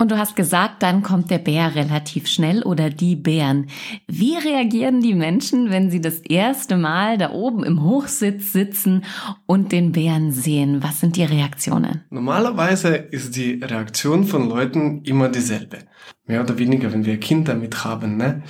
Und 0.00 0.10
du 0.10 0.16
hast 0.16 0.34
gesagt, 0.34 0.82
dann 0.82 1.02
kommt 1.02 1.30
der 1.30 1.36
Bär 1.36 1.74
relativ 1.74 2.26
schnell 2.26 2.62
oder 2.62 2.88
die 2.88 3.16
Bären. 3.16 3.66
Wie 4.08 4.34
reagieren 4.34 5.02
die 5.02 5.12
Menschen, 5.12 5.68
wenn 5.68 5.90
sie 5.90 6.00
das 6.00 6.20
erste 6.20 6.78
Mal 6.78 7.18
da 7.18 7.32
oben 7.32 7.64
im 7.64 7.84
Hochsitz 7.84 8.50
sitzen 8.54 9.04
und 9.44 9.72
den 9.72 9.92
Bären 9.92 10.32
sehen? 10.32 10.82
Was 10.82 11.00
sind 11.00 11.16
die 11.16 11.24
Reaktionen? 11.24 12.00
Normalerweise 12.08 12.96
ist 12.96 13.36
die 13.36 13.62
Reaktion 13.62 14.24
von 14.24 14.48
Leuten 14.48 15.02
immer 15.04 15.28
dieselbe. 15.28 15.80
Mehr 16.24 16.40
oder 16.40 16.56
weniger, 16.56 16.90
wenn 16.94 17.04
wir 17.04 17.20
Kinder 17.20 17.54
mit 17.54 17.84
haben, 17.84 18.16
ne? 18.16 18.42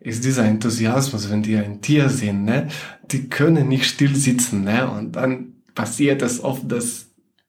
ist 0.00 0.24
dieser 0.24 0.44
Enthusiasmus, 0.44 1.30
wenn 1.30 1.42
die 1.42 1.56
ein 1.56 1.82
Tier 1.82 2.08
sehen, 2.08 2.44
ne? 2.44 2.66
die 3.12 3.28
können 3.28 3.68
nicht 3.68 3.86
still 3.86 4.16
sitzen. 4.16 4.64
Ne? 4.64 4.90
Und 4.90 5.14
dann 5.14 5.52
passiert 5.76 6.22
es 6.22 6.42
oft, 6.42 6.70
dass 6.70 7.05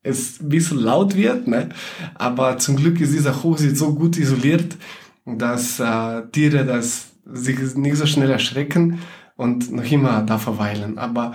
es 0.08 0.40
ein 0.42 0.50
bisschen 0.50 0.80
laut 0.80 1.16
wird, 1.16 1.48
ne? 1.48 1.70
aber 2.16 2.58
zum 2.58 2.76
Glück 2.76 3.00
ist 3.02 3.14
dieser 3.14 3.44
Hochsitz 3.44 3.80
so 3.80 3.94
gut 3.94 4.18
isoliert, 4.18 4.76
dass 5.26 5.80
äh, 5.80 6.24
Tiere 6.32 6.66
das 6.66 7.08
sich 7.26 7.76
nicht 7.76 7.98
so 7.98 8.06
schnell 8.06 8.32
erschrecken 8.32 9.00
und 9.36 9.72
noch 9.72 9.90
immer 9.92 10.22
da 10.22 10.38
verweilen. 10.38 10.98
Aber 10.98 11.34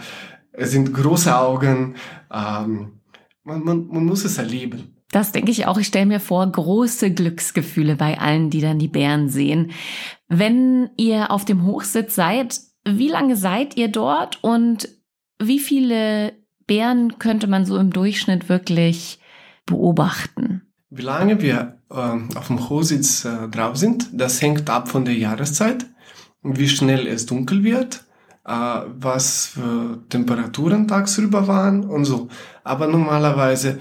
es 0.53 0.71
sind 0.71 0.93
große 0.93 1.37
Augen, 1.37 1.95
ähm, 2.33 3.01
man, 3.45 3.65
man, 3.65 3.87
man 3.89 4.05
muss 4.05 4.25
es 4.25 4.39
erleben. 4.39 4.95
Das 5.11 5.31
denke 5.33 5.51
ich 5.51 5.67
auch. 5.67 5.77
Ich 5.77 5.89
stelle 5.89 6.07
mir 6.07 6.21
vor, 6.21 6.47
große 6.51 7.11
Glücksgefühle 7.13 7.97
bei 7.97 8.19
allen, 8.19 8.49
die 8.49 8.63
dann 8.63 8.79
die 8.79 8.89
Bären 8.89 9.29
sehen. 9.29 9.73
Wenn 10.29 10.91
ihr 10.97 11.31
auf 11.31 11.45
dem 11.45 11.67
Hochsitz 11.67 12.15
seid, 12.15 12.59
wie 12.85 13.09
lange 13.09 13.37
seid 13.37 13.77
ihr 13.77 13.89
dort 13.89 14.43
und 14.43 14.89
wie 15.39 15.59
viele 15.59 16.33
Bären 16.67 17.19
könnte 17.19 17.47
man 17.47 17.65
so 17.65 17.77
im 17.77 17.91
Durchschnitt 17.91 18.49
wirklich 18.49 19.21
beobachten? 19.67 20.63
Wie 20.91 21.03
lange 21.03 21.41
wir 21.41 21.79
äh, 21.91 21.95
auf 22.37 22.49
dem 22.49 22.69
Hochsitz 22.69 23.25
äh, 23.25 23.49
drauf 23.49 23.77
sind, 23.77 24.11
das 24.13 24.43
hängt 24.43 24.69
ab 24.69 24.89
von 24.89 25.05
der 25.05 25.15
Jahreszeit, 25.15 25.87
wie 26.43 26.69
schnell 26.69 27.07
es 27.07 27.27
dunkel 27.27 27.65
wird, 27.65 28.05
äh, 28.45 28.53
was 28.53 29.47
für 29.47 30.03
Temperaturen 30.09 30.89
tagsüber 30.89 31.49
waren 31.49 31.85
und 31.85 32.05
so. 32.05 32.29
Aber 32.63 32.87
normalerweise 32.87 33.79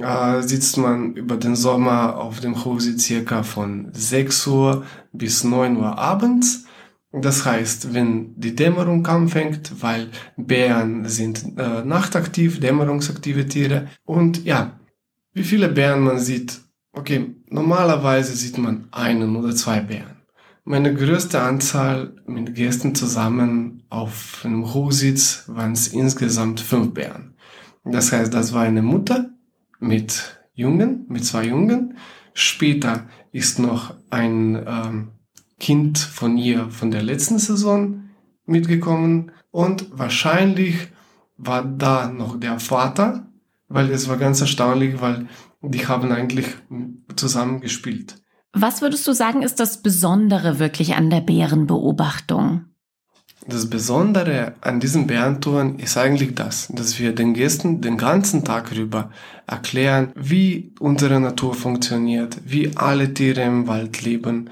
äh, 0.00 0.42
sitzt 0.42 0.76
man 0.76 1.14
über 1.14 1.36
den 1.36 1.56
Sommer 1.56 2.18
auf 2.18 2.40
dem 2.40 2.64
Hochsitz 2.64 3.04
circa 3.04 3.42
von 3.42 3.88
6 3.92 4.46
Uhr 4.46 4.84
bis 5.12 5.44
9 5.44 5.76
Uhr 5.76 5.98
abends 5.98 6.66
das 7.22 7.44
heißt, 7.44 7.94
wenn 7.94 8.34
die 8.38 8.56
Dämmerung 8.56 9.06
anfängt, 9.06 9.82
weil 9.82 10.08
Bären 10.36 11.08
sind 11.08 11.56
äh, 11.56 11.84
nachtaktiv, 11.84 12.58
dämmerungsaktive 12.58 13.46
Tiere. 13.46 13.88
Und 14.04 14.44
ja, 14.44 14.80
wie 15.32 15.44
viele 15.44 15.68
Bären 15.68 16.00
man 16.00 16.18
sieht, 16.18 16.60
okay, 16.92 17.34
normalerweise 17.48 18.34
sieht 18.34 18.58
man 18.58 18.88
einen 18.90 19.36
oder 19.36 19.54
zwei 19.54 19.80
Bären. 19.80 20.22
Meine 20.64 20.94
größte 20.94 21.40
Anzahl 21.40 22.16
mit 22.26 22.54
Gästen 22.54 22.94
zusammen 22.94 23.84
auf 23.90 24.40
einem 24.44 24.72
Hochsitz 24.72 25.44
waren 25.46 25.72
es 25.72 25.88
insgesamt 25.88 26.60
fünf 26.60 26.94
Bären. 26.94 27.34
Das 27.84 28.12
heißt, 28.12 28.32
das 28.32 28.52
war 28.54 28.62
eine 28.62 28.82
Mutter 28.82 29.30
mit 29.78 30.40
Jungen, 30.54 31.04
mit 31.08 31.24
zwei 31.24 31.44
Jungen. 31.44 31.96
Später 32.32 33.06
ist 33.30 33.58
noch 33.58 33.94
ein 34.10 34.64
ähm, 34.66 35.08
Kind 35.58 35.98
von 35.98 36.36
ihr 36.36 36.70
von 36.70 36.90
der 36.90 37.02
letzten 37.02 37.38
Saison 37.38 38.04
mitgekommen 38.46 39.32
und 39.50 39.86
wahrscheinlich 39.92 40.88
war 41.36 41.64
da 41.64 42.08
noch 42.08 42.38
der 42.38 42.58
Vater, 42.60 43.26
weil 43.68 43.90
es 43.90 44.08
war 44.08 44.16
ganz 44.16 44.40
erstaunlich, 44.40 45.00
weil 45.00 45.26
die 45.62 45.86
haben 45.86 46.12
eigentlich 46.12 46.46
zusammen 47.16 47.60
gespielt. 47.60 48.16
Was 48.52 48.82
würdest 48.82 49.06
du 49.06 49.12
sagen, 49.12 49.42
ist 49.42 49.58
das 49.58 49.82
Besondere 49.82 50.58
wirklich 50.58 50.94
an 50.94 51.10
der 51.10 51.20
Bärenbeobachtung? 51.20 52.66
Das 53.46 53.68
Besondere 53.68 54.54
an 54.62 54.80
diesen 54.80 55.06
Bärentouren 55.06 55.78
ist 55.78 55.98
eigentlich 55.98 56.34
das, 56.34 56.68
dass 56.68 56.98
wir 56.98 57.14
den 57.14 57.34
Gästen 57.34 57.82
den 57.82 57.98
ganzen 57.98 58.44
Tag 58.44 58.72
über 58.72 59.10
erklären, 59.46 60.12
wie 60.14 60.72
unsere 60.78 61.20
Natur 61.20 61.54
funktioniert, 61.54 62.38
wie 62.46 62.74
alle 62.76 63.12
Tiere 63.12 63.42
im 63.42 63.66
Wald 63.66 64.02
leben, 64.02 64.48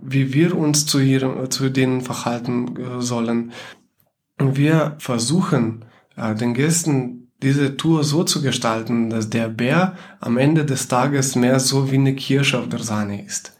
wie 0.00 0.32
wir 0.32 0.56
uns 0.56 0.86
zu, 0.86 0.98
ihrem, 0.98 1.50
zu 1.50 1.68
denen 1.70 2.00
verhalten 2.00 2.76
äh, 2.76 3.02
sollen. 3.02 3.52
Und 4.38 4.56
wir 4.56 4.96
versuchen, 4.98 5.84
äh, 6.16 6.34
den 6.34 6.54
Gästen 6.54 7.32
diese 7.42 7.76
Tour 7.76 8.04
so 8.04 8.24
zu 8.24 8.42
gestalten, 8.42 9.10
dass 9.10 9.30
der 9.30 9.48
Bär 9.48 9.96
am 10.20 10.36
Ende 10.36 10.64
des 10.64 10.88
Tages 10.88 11.36
mehr 11.36 11.58
so 11.60 11.90
wie 11.90 11.96
eine 11.96 12.14
Kirsche 12.14 12.58
auf 12.58 12.68
der 12.68 12.80
Sahne 12.80 13.24
ist. 13.24 13.58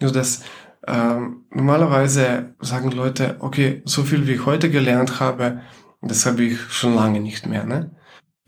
Nur 0.00 0.12
dass 0.12 0.42
äh, 0.86 1.20
normalerweise 1.50 2.54
sagen 2.60 2.90
Leute, 2.90 3.36
okay, 3.40 3.82
so 3.84 4.02
viel 4.02 4.26
wie 4.26 4.32
ich 4.32 4.46
heute 4.46 4.70
gelernt 4.70 5.20
habe, 5.20 5.60
das 6.02 6.26
habe 6.26 6.44
ich 6.44 6.60
schon 6.70 6.94
lange 6.94 7.20
nicht 7.20 7.46
mehr. 7.46 7.64
Ne? 7.64 7.90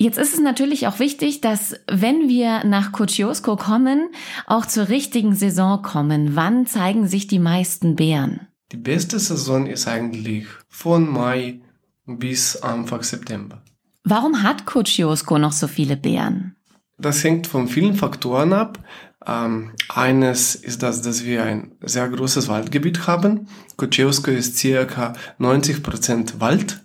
Jetzt 0.03 0.19
ist 0.19 0.35
es 0.35 0.41
natürlich 0.41 0.89
auch 0.89 0.99
wichtig, 0.99 1.43
dass 1.43 1.77
wenn 1.87 2.29
wir 2.29 2.65
nach 2.65 2.91
Kotiosko 2.91 3.55
kommen, 3.55 4.09
auch 4.49 4.67
zur 4.67 4.89
richtigen 4.89 5.37
Saison 5.37 5.81
kommen. 5.81 6.35
Wann 6.35 6.67
zeigen 6.67 7.07
sich 7.07 7.29
die 7.29 7.39
meisten 7.39 7.95
Bären? 7.95 8.49
Die 8.73 8.79
beste 8.79 9.21
Saison 9.21 9.67
ist 9.67 9.87
eigentlich 9.87 10.47
von 10.69 11.09
Mai 11.09 11.61
bis 12.05 12.57
Anfang 12.57 13.05
September. 13.05 13.63
Warum 14.03 14.43
hat 14.43 14.67
Kotiosko 14.67 15.39
noch 15.39 15.53
so 15.53 15.69
viele 15.69 15.97
Bären? 15.97 16.57
Das 16.99 17.23
hängt 17.23 17.47
von 17.47 17.69
vielen 17.69 17.95
Faktoren 17.95 18.53
ab. 18.55 18.81
Ähm, 19.25 19.71
eines 19.89 20.57
ist 20.57 20.83
das, 20.83 21.03
dass 21.03 21.25
wir 21.25 21.45
ein 21.45 21.77
sehr 21.81 22.09
großes 22.09 22.49
Waldgebiet 22.49 23.07
haben. 23.07 23.47
Kotiosko 23.77 24.33
ist 24.33 24.59
circa 24.59 25.13
90 25.39 25.85
Prozent 25.85 26.41
Wald 26.41 26.82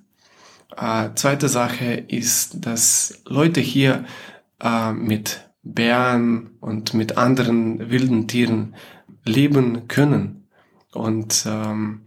äh, 0.75 1.09
zweite 1.15 1.49
Sache 1.49 1.93
ist, 1.93 2.65
dass 2.65 3.21
Leute 3.25 3.61
hier 3.61 4.05
äh, 4.61 4.91
mit 4.91 5.49
Bären 5.63 6.51
und 6.59 6.93
mit 6.93 7.17
anderen 7.17 7.89
wilden 7.89 8.27
Tieren 8.27 8.75
leben 9.25 9.87
können 9.87 10.47
und 10.93 11.45
ähm, 11.47 12.05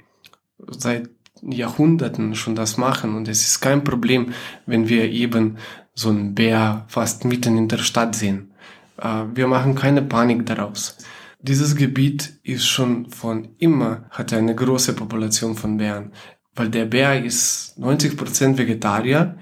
seit 0.69 1.11
Jahrhunderten 1.43 2.35
schon 2.35 2.55
das 2.55 2.77
machen 2.77 3.15
und 3.17 3.29
es 3.29 3.47
ist 3.47 3.61
kein 3.61 3.85
Problem, 3.85 4.33
wenn 4.67 4.89
wir 4.89 5.11
eben 5.11 5.57
so 5.95 6.11
einen 6.11 6.35
Bär 6.35 6.85
fast 6.89 7.25
mitten 7.25 7.57
in 7.57 7.69
der 7.69 7.79
Stadt 7.79 8.15
sehen. 8.15 8.53
Äh, 8.99 9.25
wir 9.35 9.47
machen 9.47 9.75
keine 9.75 10.03
Panik 10.03 10.47
daraus. 10.47 10.97
Dieses 11.43 11.75
Gebiet 11.77 12.39
ist 12.43 12.67
schon 12.67 13.11
von 13.11 13.49
immer, 13.59 14.05
hat 14.11 14.33
eine 14.33 14.55
große 14.55 14.93
Population 14.93 15.57
von 15.57 15.79
Bären 15.79 16.13
weil 16.61 16.69
der 16.69 16.85
Bär 16.85 17.25
ist 17.25 17.79
90% 17.79 18.59
Vegetarier. 18.59 19.39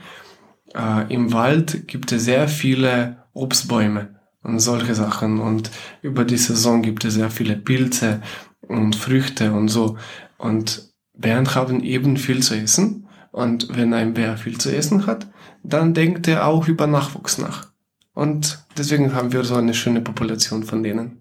Äh, 0.73 1.13
Im 1.13 1.33
Wald 1.33 1.89
gibt 1.89 2.13
es 2.13 2.25
sehr 2.27 2.47
viele 2.47 3.25
Obstbäume 3.33 4.21
und 4.45 4.61
solche 4.61 4.95
Sachen 4.95 5.41
und 5.41 5.73
über 6.01 6.25
die 6.25 6.37
Saison 6.37 6.81
gibt 6.81 7.05
es 7.05 7.15
sehr 7.15 7.31
viele 7.31 7.57
Pilze 7.57 8.23
und 8.61 8.95
Früchte 8.95 9.53
und 9.53 9.67
so. 9.67 9.99
Und 10.37 10.93
Bären 11.13 11.53
haben 11.57 11.83
eben 11.83 12.17
viel 12.17 12.41
zu 12.41 12.55
essen 12.55 13.09
Und 13.33 13.77
wenn 13.77 13.93
ein 13.95 14.15
Bär 14.15 14.37
viel 14.37 14.59
zu 14.59 14.71
essen 14.71 15.07
hat, 15.07 15.27
dann 15.65 15.95
denkt 15.95 16.29
er 16.29 16.47
auch 16.47 16.69
über 16.69 16.87
Nachwuchs 16.87 17.39
nach. 17.39 17.67
Und 18.15 18.65
deswegen 18.77 19.13
haben 19.13 19.33
wir 19.33 19.43
so 19.43 19.57
eine 19.57 19.75
schöne 19.75 20.03
Population 20.03 20.63
von 20.63 20.85
denen. 20.85 21.18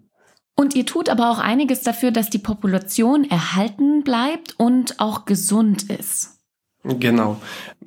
Und 0.58 0.74
ihr 0.74 0.84
tut 0.84 1.08
aber 1.08 1.30
auch 1.30 1.38
einiges 1.38 1.82
dafür, 1.82 2.10
dass 2.10 2.30
die 2.30 2.40
Population 2.40 3.22
erhalten 3.30 4.02
bleibt 4.02 4.58
und 4.58 4.98
auch 4.98 5.24
gesund 5.24 5.84
ist. 5.84 6.40
Genau. 6.82 7.40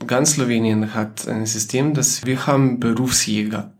Ganz 0.07 0.35
Slowenien 0.35 0.93
hat 0.93 1.27
ein 1.27 1.45
System, 1.45 1.93
dass 1.93 2.25
wir 2.25 2.47
haben 2.47 2.79
Berufsjäger. 2.79 3.73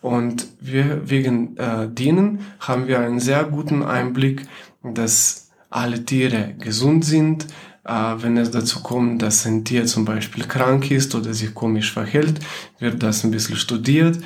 Und 0.00 0.46
wir, 0.60 1.10
wegen 1.10 1.58
äh, 1.58 1.88
denen 1.90 2.40
haben 2.58 2.86
wir 2.86 3.00
einen 3.00 3.20
sehr 3.20 3.44
guten 3.44 3.82
Einblick, 3.82 4.46
dass 4.82 5.50
alle 5.68 6.02
Tiere 6.02 6.54
gesund 6.58 7.04
sind. 7.04 7.48
Äh, 7.84 8.14
wenn 8.16 8.38
es 8.38 8.50
dazu 8.50 8.80
kommt, 8.82 9.20
dass 9.20 9.44
ein 9.44 9.66
Tier 9.66 9.84
zum 9.84 10.06
Beispiel 10.06 10.44
krank 10.44 10.90
ist 10.90 11.14
oder 11.14 11.34
sich 11.34 11.52
komisch 11.52 11.92
verhält, 11.92 12.40
wird 12.78 13.02
das 13.02 13.24
ein 13.24 13.30
bisschen 13.30 13.56
studiert. 13.56 14.18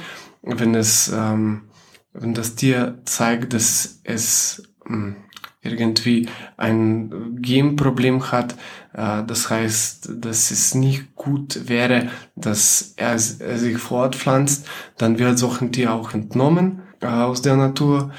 Wenn 0.43 0.77
es 0.77 1.11
ähm, 1.13 1.63
wenn 2.19 2.35
das 2.35 2.55
Tier 2.55 2.99
zeigt, 3.05 3.53
dass 3.53 4.01
es 4.05 4.63
hm, 4.85 5.17
irgendwie 5.63 6.29
ein 6.57 7.39
Genproblem 7.41 8.31
hat, 8.31 8.55
äh, 8.93 9.25
das 9.25 9.51
heißt, 9.51 10.11
dass 10.21 10.51
es 10.51 10.75
nicht 10.75 11.15
gut 11.15 11.69
wäre, 11.69 12.09
dass 12.35 12.95
er, 12.97 13.19
sich 13.19 13.79
fortpflanzt, 13.79 14.67
dann 14.97 15.19
wird 15.19 15.39
so 15.39 15.55
ein 15.61 15.73
Tier 15.73 15.93
auch 15.93 16.15
entnommen 16.15 16.83
äh, 17.01 17.07
aus 17.07 17.43
der 17.43 17.57
Natur. 17.57 18.13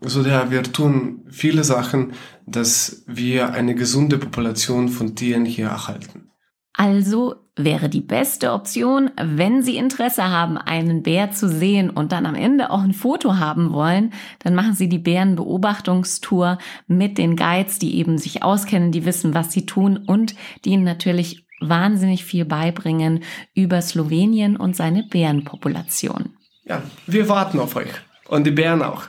So 0.00 0.22
daher 0.22 0.50
wir 0.50 0.62
tun 0.62 1.24
viele 1.30 1.64
Sachen, 1.64 2.12
dass 2.46 3.02
wir 3.06 3.52
eine 3.54 3.74
gesunde 3.74 4.18
Population 4.18 4.88
von 4.88 5.16
Tieren 5.16 5.46
hier 5.46 5.68
erhalten. 5.68 6.30
Also 6.74 7.43
wäre 7.56 7.88
die 7.88 8.00
beste 8.00 8.52
Option, 8.52 9.10
wenn 9.20 9.62
Sie 9.62 9.76
Interesse 9.76 10.28
haben, 10.28 10.58
einen 10.58 11.02
Bär 11.02 11.30
zu 11.30 11.48
sehen 11.48 11.88
und 11.90 12.10
dann 12.12 12.26
am 12.26 12.34
Ende 12.34 12.70
auch 12.70 12.82
ein 12.82 12.92
Foto 12.92 13.36
haben 13.36 13.72
wollen, 13.72 14.12
dann 14.40 14.54
machen 14.54 14.74
Sie 14.74 14.88
die 14.88 14.98
Bärenbeobachtungstour 14.98 16.58
mit 16.88 17.16
den 17.16 17.36
Guides, 17.36 17.78
die 17.78 17.96
eben 17.96 18.18
sich 18.18 18.42
auskennen, 18.42 18.90
die 18.90 19.04
wissen, 19.04 19.34
was 19.34 19.52
sie 19.52 19.66
tun 19.66 19.96
und 19.96 20.34
die 20.64 20.70
Ihnen 20.70 20.84
natürlich 20.84 21.46
wahnsinnig 21.60 22.24
viel 22.24 22.44
beibringen 22.44 23.22
über 23.54 23.80
Slowenien 23.80 24.56
und 24.56 24.74
seine 24.74 25.04
Bärenpopulation. 25.04 26.30
Ja, 26.64 26.82
wir 27.06 27.28
warten 27.28 27.60
auf 27.60 27.76
euch 27.76 27.88
und 28.28 28.44
die 28.44 28.50
Bären 28.50 28.82
auch. 28.82 29.04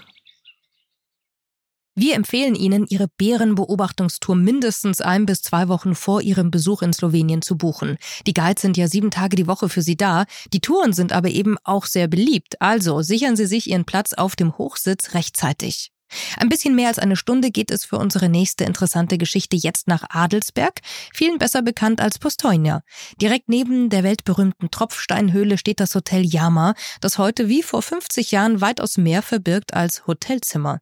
Wir 1.98 2.16
empfehlen 2.16 2.56
Ihnen, 2.56 2.86
Ihre 2.90 3.08
Bärenbeobachtungstour 3.08 4.36
mindestens 4.36 5.00
ein 5.00 5.26
bis 5.26 5.42
zwei 5.42 5.70
Wochen 5.70 5.96
vor 5.96 6.22
Ihrem 6.22 6.52
Besuch 6.52 6.82
in 6.82 6.92
Slowenien 6.92 7.42
zu 7.42 7.58
buchen. 7.58 7.98
Die 8.28 8.34
Guides 8.34 8.64
sind 8.64 8.76
ja 8.76 8.90
sieben 8.90 9.12
Tage 9.12 9.38
die 9.38 9.48
Woche 9.48 9.70
für 9.70 9.82
Sie 9.82 9.96
da. 9.96 10.26
Die 10.52 10.60
Touren 10.60 10.92
sind 10.92 11.14
aber 11.14 11.30
eben 11.30 11.56
auch 11.64 11.86
sehr 11.86 12.10
beliebt. 12.10 12.62
Also 12.62 13.02
sichern 13.02 13.38
Sie 13.38 13.46
sich 13.46 13.70
Ihren 13.70 13.86
Platz 13.86 14.12
auf 14.12 14.36
dem 14.36 14.58
Hochsitz 14.58 15.14
rechtzeitig. 15.14 15.94
Ein 16.38 16.50
bisschen 16.50 16.76
mehr 16.76 16.90
als 16.90 17.00
eine 17.00 17.16
Stunde 17.16 17.50
geht 17.50 17.72
es 17.72 17.86
für 17.86 17.98
unsere 17.98 18.28
nächste 18.28 18.66
interessante 18.66 19.18
Geschichte 19.18 19.56
jetzt 19.56 19.88
nach 19.88 20.04
Adelsberg, 20.10 20.82
vielen 21.14 21.38
besser 21.38 21.62
bekannt 21.62 22.02
als 22.02 22.20
Postojna. 22.20 22.82
Direkt 23.22 23.48
neben 23.48 23.90
der 23.90 24.04
weltberühmten 24.04 24.70
Tropfsteinhöhle 24.70 25.58
steht 25.58 25.80
das 25.80 25.96
Hotel 25.96 26.26
Jama, 26.26 26.76
das 27.00 27.18
heute 27.18 27.48
wie 27.48 27.64
vor 27.64 27.82
50 27.82 28.32
Jahren 28.32 28.60
weitaus 28.60 28.98
mehr 28.98 29.22
verbirgt 29.22 29.74
als 29.74 30.06
Hotelzimmer. 30.08 30.80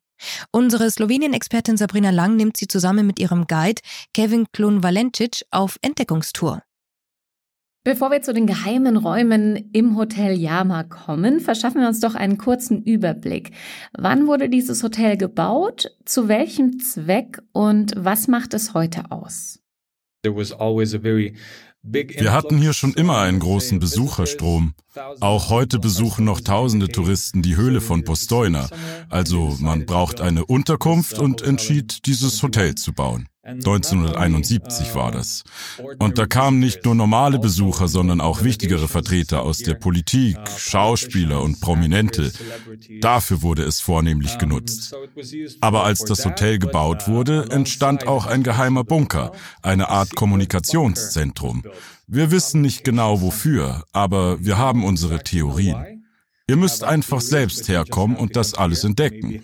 Unsere 0.52 0.90
Slowenien-Expertin 0.90 1.78
Sabrina 1.78 2.10
Lang 2.10 2.36
nimmt 2.36 2.58
sie 2.58 2.68
zusammen 2.68 3.08
mit 3.08 3.20
ihrem 3.20 3.46
Guide 3.48 3.82
Kevin 4.14 4.46
Klun-Valencic 4.52 5.44
auf 5.52 5.78
Entdeckungstour. 5.82 6.62
Bevor 7.86 8.12
wir 8.12 8.22
zu 8.22 8.34
den 8.34 8.48
geheimen 8.48 8.96
Räumen 8.96 9.70
im 9.74 9.98
Hotel 9.98 10.38
Yama 10.40 10.84
kommen, 10.84 11.42
verschaffen 11.42 11.82
wir 11.82 11.90
uns 11.90 12.00
doch 12.00 12.16
einen 12.16 12.38
kurzen 12.38 12.82
Überblick. 12.82 13.52
Wann 13.92 14.26
wurde 14.26 14.48
dieses 14.48 14.84
Hotel 14.84 15.18
gebaut? 15.18 15.92
Zu 16.06 16.30
welchem 16.30 16.80
Zweck? 16.80 17.42
Und 17.52 17.94
was 17.98 18.30
macht 18.30 18.54
es 18.54 18.74
heute 18.74 19.12
aus? 19.12 19.60
There 20.24 20.34
was 20.34 20.54
always 20.54 20.96
a 20.96 21.00
very 21.00 21.36
wir 21.84 22.32
hatten 22.32 22.58
hier 22.58 22.74
schon 22.74 22.94
immer 22.94 23.20
einen 23.20 23.40
großen 23.40 23.80
Besucherstrom. 23.80 24.74
Auch 25.20 25.50
heute 25.50 25.80
besuchen 25.80 26.24
noch 26.24 26.40
tausende 26.40 26.88
Touristen 26.88 27.42
die 27.42 27.58
Höhle 27.58 27.82
von 27.82 28.04
Postojna. 28.06 28.70
Also 29.10 29.58
man 29.60 29.86
braucht 29.86 30.22
eine 30.22 30.46
Unterkunft 30.46 31.20
und 31.20 31.42
entschied, 31.42 32.06
dieses 32.06 32.42
Hotel 32.42 32.76
zu 32.76 32.94
bauen. 32.94 33.28
1971 33.46 34.96
war 34.96 35.12
das. 35.12 35.44
Und 36.00 36.18
da 36.18 36.26
kamen 36.26 36.60
nicht 36.60 36.86
nur 36.86 36.96
normale 36.96 37.40
Besucher, 37.40 37.90
sondern 37.90 38.22
auch 38.22 38.44
wichtigere 38.44 38.88
Vertreter 38.88 39.42
aus 39.42 39.58
der 39.60 39.74
Politik, 39.74 40.38
Schauspieler 40.58 41.42
und 41.42 41.60
Prominente. 41.60 42.32
Dafür 43.02 43.42
wurde 43.42 43.64
es 43.64 43.82
vornehmlich 43.82 44.38
genutzt. 44.38 44.96
Aber 45.60 45.84
als 45.84 46.00
das 46.00 46.24
Hotel 46.26 46.58
gebaut 46.58 47.08
wurde, 47.10 47.48
entstand 47.50 48.08
auch 48.08 48.28
ein 48.28 48.44
geheimer 48.44 48.86
Bunker, 48.86 49.34
eine 49.62 49.90
Art 49.90 50.16
Kommunikationszentrum. 50.16 51.64
Wir 52.08 52.32
wissen 52.32 52.62
nicht 52.62 52.86
genau 52.86 53.22
wofür, 53.22 53.84
aber 53.92 54.44
wir 54.44 54.58
haben 54.58 54.86
unsere 54.86 55.22
Theorien. 55.22 56.03
Ihr 56.50 56.58
müsst 56.58 56.84
einfach 56.84 57.22
selbst 57.22 57.70
herkommen 57.70 58.18
und 58.18 58.36
das 58.36 58.54
alles 58.54 58.84
entdecken. 58.84 59.42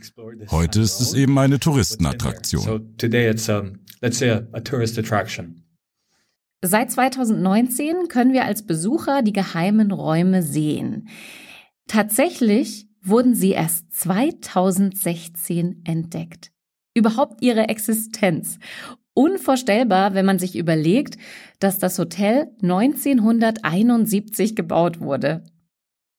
Heute 0.52 0.82
ist 0.82 1.00
es 1.00 1.14
eben 1.14 1.38
eine 1.40 1.58
Touristenattraktion. 1.58 2.98
Seit 6.62 6.92
2019 6.92 8.10
können 8.10 8.34
wir 8.34 8.44
als 8.44 8.66
Besucher 8.66 9.22
die 9.22 9.32
geheimen 9.32 9.94
Räume 9.94 10.44
sehen. 10.44 11.08
Tatsächlich 11.88 12.90
wurden 13.02 13.34
sie 13.34 13.52
erst 13.52 13.94
2016 13.94 15.84
entdeckt. 15.86 16.52
Überhaupt 16.94 17.42
ihre 17.42 17.70
Existenz. 17.70 18.60
Unvorstellbar, 19.14 20.16
wenn 20.16 20.26
man 20.26 20.38
sich 20.38 20.58
überlegt, 20.58 21.18
dass 21.60 21.80
das 21.80 21.98
Hotel 21.98 22.52
1971 22.62 24.58
gebaut 24.58 25.00
wurde. 25.00 25.46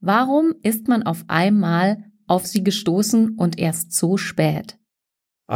Warum 0.01 0.55
ist 0.63 0.89
man 0.89 1.03
auf 1.03 1.25
einmal 1.29 2.05
auf 2.27 2.47
sie 2.47 2.65
gestoßen 2.65 3.37
und 3.37 3.59
erst 3.59 3.93
so 3.93 4.17
spät? 4.17 4.79
Uh. 5.51 5.55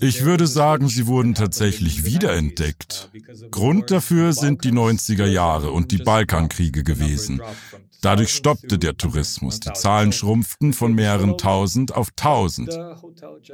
Ich 0.00 0.24
würde 0.24 0.46
sagen, 0.46 0.88
sie 0.88 1.06
wurden 1.06 1.34
tatsächlich 1.34 2.04
wiederentdeckt. 2.04 3.10
Grund 3.50 3.90
dafür 3.90 4.32
sind 4.32 4.64
die 4.64 4.72
90er 4.72 5.26
Jahre 5.26 5.72
und 5.72 5.90
die 5.90 5.98
Balkankriege 5.98 6.84
gewesen. 6.84 7.42
Dadurch 8.00 8.30
stoppte 8.30 8.78
der 8.78 8.96
Tourismus. 8.96 9.60
Die 9.60 9.72
Zahlen 9.72 10.12
schrumpften 10.12 10.72
von 10.72 10.94
mehreren 10.94 11.36
tausend 11.36 11.94
auf 11.94 12.10
tausend. 12.14 12.78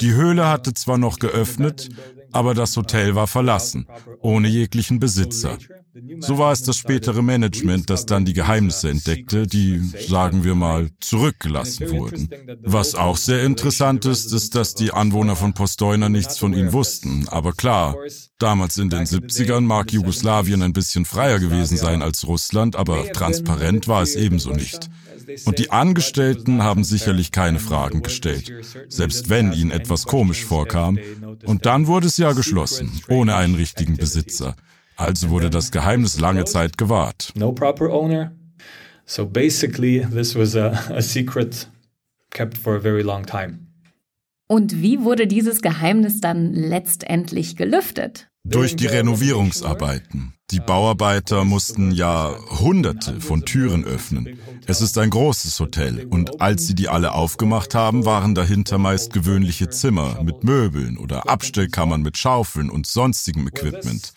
Die 0.01 0.13
Höhle 0.13 0.49
hatte 0.49 0.75
zwar 0.75 0.99
noch 0.99 1.19
geöffnet, 1.19 1.89
aber 2.33 2.55
das 2.55 2.77
Hotel 2.77 3.15
war 3.15 3.27
verlassen, 3.27 3.87
ohne 4.21 4.49
jeglichen 4.49 5.01
Besitzer. 5.01 5.57
So 6.21 6.39
war 6.39 6.53
es 6.53 6.63
das 6.63 6.77
spätere 6.77 7.21
Management, 7.21 7.91
das 7.91 8.07
dann 8.07 8.25
die 8.25 8.33
Geheimnisse 8.33 8.91
entdeckte, 8.91 9.47
die, 9.47 9.81
sagen 10.09 10.45
wir 10.45 10.55
mal, 10.55 10.91
zurückgelassen 11.01 11.91
wurden. 11.91 12.31
Was 12.63 12.95
auch 12.95 13.17
sehr 13.17 13.43
interessant 13.43 14.05
ist, 14.05 14.33
ist, 14.33 14.55
dass 14.55 14.75
die 14.75 14.93
Anwohner 14.93 15.35
von 15.35 15.53
Postojna 15.53 16.09
nichts 16.09 16.39
von 16.39 16.53
ihnen 16.55 16.73
wussten. 16.73 17.27
Aber 17.29 17.53
klar, 17.53 17.97
damals 18.39 18.79
in 18.79 18.89
den 18.89 19.05
70ern 19.05 19.63
mag 19.63 19.93
Jugoslawien 19.93 20.63
ein 20.63 20.73
bisschen 20.73 21.05
freier 21.05 21.41
gewesen 21.41 21.77
sein 21.77 22.03
als 22.03 22.27
Russland, 22.27 22.77
aber 22.77 23.11
transparent 23.13 23.89
war 23.89 24.03
es 24.03 24.15
ebenso 24.15 24.51
nicht. 24.51 24.89
Und 25.45 25.59
die 25.59 25.71
Angestellten 25.71 26.63
haben 26.63 26.85
sicherlich 26.85 27.33
keine 27.33 27.59
Fragen 27.59 28.03
gestellt, 28.03 28.53
selbst 28.89 29.29
wenn 29.29 29.53
ihnen 29.53 29.71
etwas 29.71 30.05
komisch 30.05 30.45
vorkam. 30.45 30.99
Und 31.45 31.67
dann 31.67 31.87
wurde 31.87 32.07
es 32.07 32.17
ja 32.17 32.33
geschlossen, 32.33 33.01
ohne 33.09 33.35
einen 33.35 33.55
richtigen 33.57 33.97
Besitzer. 33.97 34.57
Also 35.01 35.31
wurde 35.31 35.49
das 35.49 35.71
Geheimnis 35.71 36.21
lange 36.21 36.45
Zeit 36.45 36.77
gewahrt. 36.77 37.33
No 37.35 37.53
proper 37.53 37.89
owner. 37.91 38.33
So 39.07 39.25
basically 39.25 40.07
this 40.13 40.37
was 40.37 40.55
a, 40.55 40.73
a 40.91 41.01
secret 41.01 41.71
kept 42.31 42.59
for 42.59 42.77
a 42.77 42.81
very 42.81 43.01
long 43.01 43.25
time. 43.25 43.61
Und 44.47 44.83
wie 44.83 45.01
wurde 45.03 45.27
dieses 45.27 45.63
Geheimnis 45.63 46.21
dann 46.21 46.53
letztendlich 46.53 47.57
gelüftet? 47.57 48.29
Durch 48.45 48.77
die 48.77 48.87
Renovierungsarbeiten. 48.87 50.35
Die 50.51 50.61
Bauarbeiter 50.61 51.45
mussten 51.45 51.93
ja 51.93 52.35
hunderte 52.59 53.21
von 53.21 53.45
Türen 53.45 53.85
öffnen. 53.85 54.39
Es 54.67 54.81
ist 54.81 54.99
ein 54.99 55.11
großes 55.11 55.59
Hotel 55.61 56.07
und 56.11 56.41
als 56.41 56.67
sie 56.67 56.75
die 56.75 56.89
alle 56.89 57.13
aufgemacht 57.13 57.75
haben, 57.75 58.05
waren 58.05 58.35
dahinter 58.35 58.79
meist 58.79 59.13
gewöhnliche 59.13 59.69
Zimmer 59.69 60.21
mit 60.23 60.43
Möbeln 60.43 60.99
oder 60.99 61.29
Abstellkammern 61.29 62.03
mit 62.03 62.19
Schaufeln 62.19 62.69
und 62.69 62.87
sonstigem 62.87 63.47
Equipment. 63.49 64.13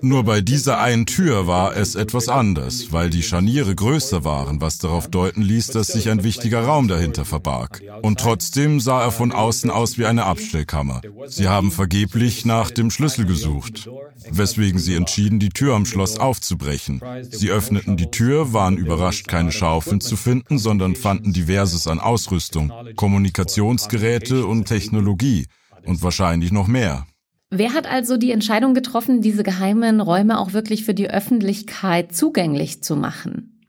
Nur 0.00 0.24
bei 0.24 0.40
dieser 0.40 0.80
einen 0.80 1.06
Tür 1.06 1.46
war 1.46 1.76
es 1.76 1.94
etwas 1.94 2.28
anders, 2.28 2.92
weil 2.92 3.10
die 3.10 3.22
Scharniere 3.22 3.74
größer 3.74 4.24
waren, 4.24 4.60
was 4.60 4.78
darauf 4.78 5.08
deuten 5.08 5.42
ließ, 5.42 5.68
dass 5.68 5.88
sich 5.88 6.08
ein 6.08 6.24
wichtiger 6.24 6.62
Raum 6.62 6.88
dahinter 6.88 7.24
verbarg. 7.24 7.82
Und 8.02 8.20
trotzdem 8.20 8.80
sah 8.80 9.02
er 9.02 9.12
von 9.12 9.32
außen 9.32 9.70
aus 9.70 9.98
wie 9.98 10.06
eine 10.06 10.24
Abstellkammer. 10.24 11.02
Sie 11.26 11.48
haben 11.48 11.70
vergeblich 11.70 12.44
nach 12.44 12.70
dem 12.70 12.90
Schlüssel 12.90 13.26
gesucht, 13.26 13.88
weswegen 14.30 14.78
sie 14.78 14.94
entschieden, 14.94 15.38
die 15.38 15.50
Tür 15.50 15.65
Tür 15.66 15.74
am 15.74 15.84
Schloss 15.84 16.20
aufzubrechen. 16.20 17.00
Sie 17.28 17.50
öffneten 17.50 17.96
die 17.96 18.08
Tür, 18.12 18.52
waren 18.52 18.76
überrascht, 18.76 19.26
keine 19.26 19.50
Schaufeln 19.50 20.00
zu 20.00 20.14
finden, 20.14 20.58
sondern 20.58 20.94
fanden 20.94 21.32
diverses 21.32 21.88
an 21.88 21.98
Ausrüstung, 21.98 22.72
Kommunikationsgeräte 22.94 24.46
und 24.46 24.66
Technologie 24.66 25.46
und 25.84 26.04
wahrscheinlich 26.04 26.52
noch 26.52 26.68
mehr. 26.68 27.08
Wer 27.50 27.72
hat 27.74 27.88
also 27.88 28.16
die 28.16 28.30
Entscheidung 28.30 28.74
getroffen, 28.74 29.22
diese 29.22 29.42
geheimen 29.42 30.00
Räume 30.00 30.38
auch 30.38 30.52
wirklich 30.52 30.84
für 30.84 30.94
die 30.94 31.10
Öffentlichkeit 31.10 32.14
zugänglich 32.14 32.84
zu 32.84 32.94
machen? 32.94 33.60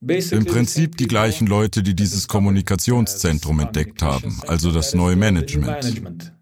Im 0.00 0.44
Prinzip 0.44 0.96
die 0.98 1.08
gleichen 1.08 1.48
Leute, 1.48 1.82
die 1.82 1.96
dieses 1.96 2.28
Kommunikationszentrum 2.28 3.58
entdeckt 3.58 4.02
haben, 4.02 4.40
also 4.46 4.70
das 4.70 4.94
neue 4.94 5.16
Management. 5.16 6.32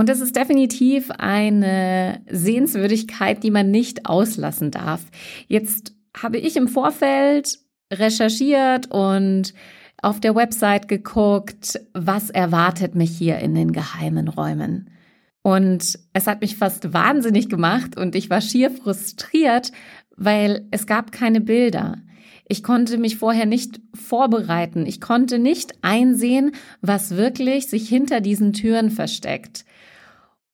Und 0.00 0.08
es 0.08 0.22
ist 0.22 0.34
definitiv 0.34 1.10
eine 1.18 2.22
Sehenswürdigkeit, 2.26 3.42
die 3.42 3.50
man 3.50 3.70
nicht 3.70 4.06
auslassen 4.06 4.70
darf. 4.70 5.02
Jetzt 5.46 5.94
habe 6.16 6.38
ich 6.38 6.56
im 6.56 6.68
Vorfeld 6.68 7.58
recherchiert 7.92 8.90
und 8.90 9.52
auf 10.00 10.18
der 10.18 10.34
Website 10.34 10.88
geguckt, 10.88 11.78
was 11.92 12.30
erwartet 12.30 12.94
mich 12.94 13.10
hier 13.10 13.40
in 13.40 13.54
den 13.54 13.72
geheimen 13.72 14.28
Räumen. 14.28 14.88
Und 15.42 15.98
es 16.14 16.26
hat 16.26 16.40
mich 16.40 16.56
fast 16.56 16.94
wahnsinnig 16.94 17.50
gemacht 17.50 17.98
und 17.98 18.14
ich 18.14 18.30
war 18.30 18.40
schier 18.40 18.70
frustriert, 18.70 19.70
weil 20.16 20.66
es 20.70 20.86
gab 20.86 21.12
keine 21.12 21.42
Bilder. 21.42 21.98
Ich 22.48 22.62
konnte 22.62 22.96
mich 22.96 23.18
vorher 23.18 23.44
nicht 23.44 23.82
vorbereiten. 23.92 24.86
Ich 24.86 25.02
konnte 25.02 25.38
nicht 25.38 25.74
einsehen, 25.82 26.52
was 26.80 27.18
wirklich 27.18 27.66
sich 27.66 27.86
hinter 27.86 28.22
diesen 28.22 28.54
Türen 28.54 28.90
versteckt. 28.90 29.66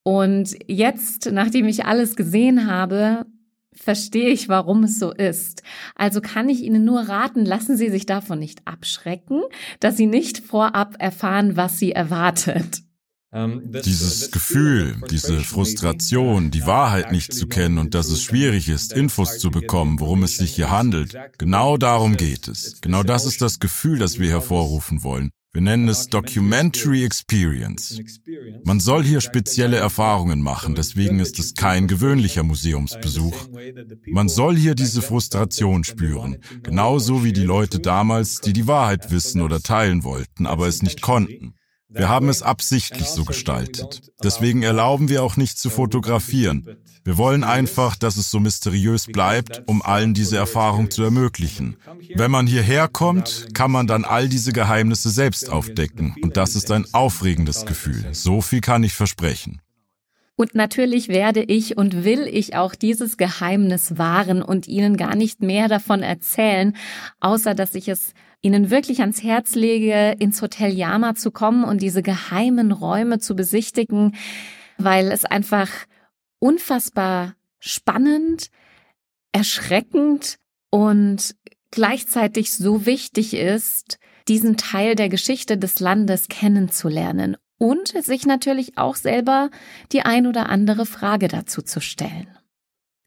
Und 0.06 0.56
jetzt, 0.68 1.32
nachdem 1.32 1.66
ich 1.66 1.84
alles 1.84 2.14
gesehen 2.14 2.70
habe, 2.70 3.26
verstehe 3.74 4.28
ich, 4.28 4.48
warum 4.48 4.84
es 4.84 5.00
so 5.00 5.10
ist. 5.10 5.64
Also 5.96 6.20
kann 6.20 6.48
ich 6.48 6.62
Ihnen 6.62 6.84
nur 6.84 7.00
raten, 7.00 7.44
lassen 7.44 7.76
Sie 7.76 7.90
sich 7.90 8.06
davon 8.06 8.38
nicht 8.38 8.60
abschrecken, 8.68 9.42
dass 9.80 9.96
Sie 9.96 10.06
nicht 10.06 10.38
vorab 10.38 10.94
erfahren, 11.00 11.56
was 11.56 11.80
Sie 11.80 11.90
erwartet. 11.90 12.84
Dieses 13.34 14.30
Gefühl, 14.30 14.94
diese 15.10 15.40
Frustration, 15.40 16.52
die 16.52 16.64
Wahrheit 16.66 17.10
nicht 17.10 17.34
zu 17.34 17.48
kennen 17.48 17.78
und 17.78 17.94
dass 17.94 18.06
es 18.06 18.22
schwierig 18.22 18.68
ist, 18.68 18.92
Infos 18.92 19.38
zu 19.38 19.50
bekommen, 19.50 19.98
worum 19.98 20.22
es 20.22 20.36
sich 20.36 20.54
hier 20.54 20.70
handelt, 20.70 21.16
genau 21.36 21.78
darum 21.78 22.16
geht 22.16 22.46
es. 22.46 22.80
Genau 22.80 23.02
das 23.02 23.24
ist 23.26 23.42
das 23.42 23.58
Gefühl, 23.58 23.98
das 23.98 24.20
wir 24.20 24.30
hervorrufen 24.30 25.02
wollen. 25.02 25.32
Wir 25.56 25.62
nennen 25.62 25.88
es 25.88 26.10
Documentary 26.10 27.02
Experience. 27.02 27.98
Man 28.64 28.78
soll 28.78 29.02
hier 29.02 29.22
spezielle 29.22 29.78
Erfahrungen 29.78 30.42
machen, 30.42 30.74
deswegen 30.74 31.18
ist 31.18 31.38
es 31.38 31.54
kein 31.54 31.88
gewöhnlicher 31.88 32.42
Museumsbesuch. 32.42 33.48
Man 34.06 34.28
soll 34.28 34.54
hier 34.54 34.74
diese 34.74 35.00
Frustration 35.00 35.82
spüren, 35.82 36.36
genauso 36.62 37.24
wie 37.24 37.32
die 37.32 37.44
Leute 37.44 37.80
damals, 37.80 38.42
die 38.42 38.52
die 38.52 38.66
Wahrheit 38.66 39.10
wissen 39.10 39.40
oder 39.40 39.62
teilen 39.62 40.04
wollten, 40.04 40.44
aber 40.44 40.66
es 40.66 40.82
nicht 40.82 41.00
konnten. 41.00 41.54
Wir 41.88 42.08
haben 42.08 42.28
es 42.28 42.42
absichtlich 42.42 43.06
so 43.06 43.24
gestaltet. 43.24 44.10
Deswegen 44.22 44.62
erlauben 44.62 45.08
wir 45.08 45.22
auch 45.22 45.36
nicht 45.36 45.58
zu 45.58 45.70
fotografieren. 45.70 46.66
Wir 47.04 47.16
wollen 47.16 47.44
einfach, 47.44 47.94
dass 47.94 48.16
es 48.16 48.30
so 48.30 48.40
mysteriös 48.40 49.06
bleibt, 49.06 49.62
um 49.66 49.82
allen 49.82 50.12
diese 50.12 50.36
Erfahrung 50.36 50.90
zu 50.90 51.04
ermöglichen. 51.04 51.76
Wenn 52.16 52.32
man 52.32 52.48
hierher 52.48 52.88
kommt, 52.88 53.54
kann 53.54 53.70
man 53.70 53.86
dann 53.86 54.04
all 54.04 54.28
diese 54.28 54.52
Geheimnisse 54.52 55.10
selbst 55.10 55.48
aufdecken. 55.48 56.16
Und 56.22 56.36
das 56.36 56.56
ist 56.56 56.72
ein 56.72 56.86
aufregendes 56.92 57.64
Gefühl. 57.64 58.04
So 58.12 58.40
viel 58.40 58.60
kann 58.60 58.82
ich 58.82 58.92
versprechen. 58.92 59.60
Und 60.34 60.54
natürlich 60.54 61.08
werde 61.08 61.42
ich 61.42 61.78
und 61.78 62.04
will 62.04 62.28
ich 62.30 62.56
auch 62.56 62.74
dieses 62.74 63.16
Geheimnis 63.16 63.96
wahren 63.96 64.42
und 64.42 64.68
Ihnen 64.68 64.96
gar 64.96 65.14
nicht 65.14 65.40
mehr 65.40 65.68
davon 65.68 66.02
erzählen, 66.02 66.76
außer 67.20 67.54
dass 67.54 67.74
ich 67.74 67.88
es 67.88 68.12
Ihnen 68.42 68.70
wirklich 68.70 69.00
ans 69.00 69.22
Herz 69.22 69.54
lege, 69.54 70.14
ins 70.18 70.40
Hotel 70.42 70.72
Yama 70.72 71.14
zu 71.14 71.30
kommen 71.30 71.64
und 71.64 71.82
diese 71.82 72.02
geheimen 72.02 72.72
Räume 72.72 73.18
zu 73.18 73.34
besichtigen, 73.34 74.14
weil 74.78 75.10
es 75.10 75.24
einfach 75.24 75.68
unfassbar 76.38 77.34
spannend, 77.58 78.50
erschreckend 79.32 80.36
und 80.70 81.34
gleichzeitig 81.70 82.52
so 82.52 82.86
wichtig 82.86 83.34
ist, 83.34 83.98
diesen 84.28 84.56
Teil 84.56 84.94
der 84.94 85.08
Geschichte 85.08 85.56
des 85.56 85.80
Landes 85.80 86.28
kennenzulernen 86.28 87.36
und 87.58 87.88
sich 87.88 88.26
natürlich 88.26 88.76
auch 88.76 88.96
selber 88.96 89.50
die 89.92 90.02
ein 90.02 90.26
oder 90.26 90.48
andere 90.48 90.86
Frage 90.86 91.28
dazu 91.28 91.62
zu 91.62 91.80
stellen. 91.80 92.28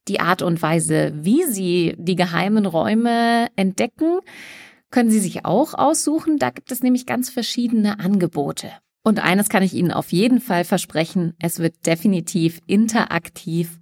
Die 0.07 0.19
Art 0.19 0.41
und 0.41 0.61
Weise, 0.61 1.13
wie 1.15 1.43
Sie 1.43 1.95
die 1.97 2.15
geheimen 2.15 2.65
Räume 2.65 3.47
entdecken, 3.55 4.19
können 4.91 5.09
Sie 5.09 5.19
sich 5.19 5.45
auch 5.45 5.73
aussuchen. 5.73 6.37
Da 6.37 6.49
gibt 6.49 6.71
es 6.71 6.81
nämlich 6.81 7.05
ganz 7.05 7.29
verschiedene 7.29 7.99
Angebote. 7.99 8.71
Und 9.03 9.23
eines 9.23 9.49
kann 9.49 9.63
ich 9.63 9.73
Ihnen 9.73 9.91
auf 9.91 10.11
jeden 10.11 10.41
Fall 10.41 10.63
versprechen, 10.63 11.33
es 11.39 11.59
wird 11.59 11.85
definitiv 11.85 12.59
interaktiv 12.67 13.79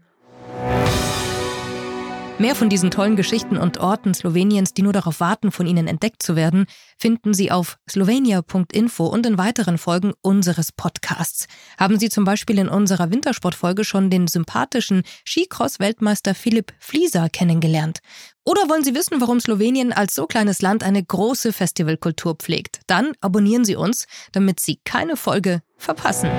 Mehr 2.40 2.54
von 2.54 2.70
diesen 2.70 2.92
tollen 2.92 3.16
Geschichten 3.16 3.58
und 3.58 3.80
Orten 3.80 4.14
Sloweniens, 4.14 4.76
die 4.76 4.84
nur 4.84 4.94
darauf 4.94 5.20
warten, 5.20 5.52
von 5.52 5.66
Ihnen 5.66 5.88
entdeckt 5.88 6.22
zu 6.22 6.36
werden, 6.36 6.68
finden 7.00 7.34
Sie 7.34 7.52
auf 7.52 7.80
slovenia.info 7.90 9.08
und 9.08 9.26
in 9.26 9.40
weiteren 9.40 9.80
Folgen 9.80 10.14
unseres 10.22 10.72
Podcasts. 10.72 11.48
Haben 11.80 11.98
Sie 11.98 12.10
zum 12.10 12.26
Beispiel 12.26 12.60
in 12.60 12.70
unserer 12.70 13.10
Wintersportfolge 13.10 13.84
schon 13.84 14.12
den 14.12 14.28
sympathischen 14.28 15.02
Skicross-Weltmeister 15.26 16.36
Philipp 16.36 16.74
Flieser 16.80 17.28
kennengelernt? 17.30 18.02
Oder 18.46 18.70
wollen 18.70 18.84
Sie 18.84 18.94
wissen, 18.94 19.20
warum 19.20 19.40
Slowenien 19.40 19.92
als 19.92 20.14
so 20.14 20.28
kleines 20.28 20.62
Land 20.62 20.84
eine 20.84 21.04
große 21.04 21.52
Festivalkultur 21.54 22.36
pflegt? 22.36 22.82
Dann 22.86 23.14
abonnieren 23.20 23.66
Sie 23.66 23.76
uns, 23.76 24.06
damit 24.32 24.60
Sie 24.60 24.80
keine 24.86 25.18
Folge 25.18 25.64
verpassen. 25.78 26.30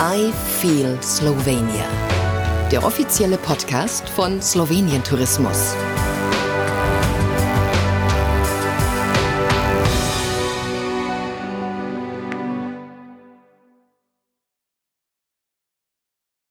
I 0.00 0.30
Feel 0.60 0.96
Slovenia 1.02 2.05
der 2.70 2.84
offizielle 2.84 3.38
Podcast 3.38 4.08
von 4.08 4.42
Slowenien 4.42 5.02
Tourismus. 5.04 5.74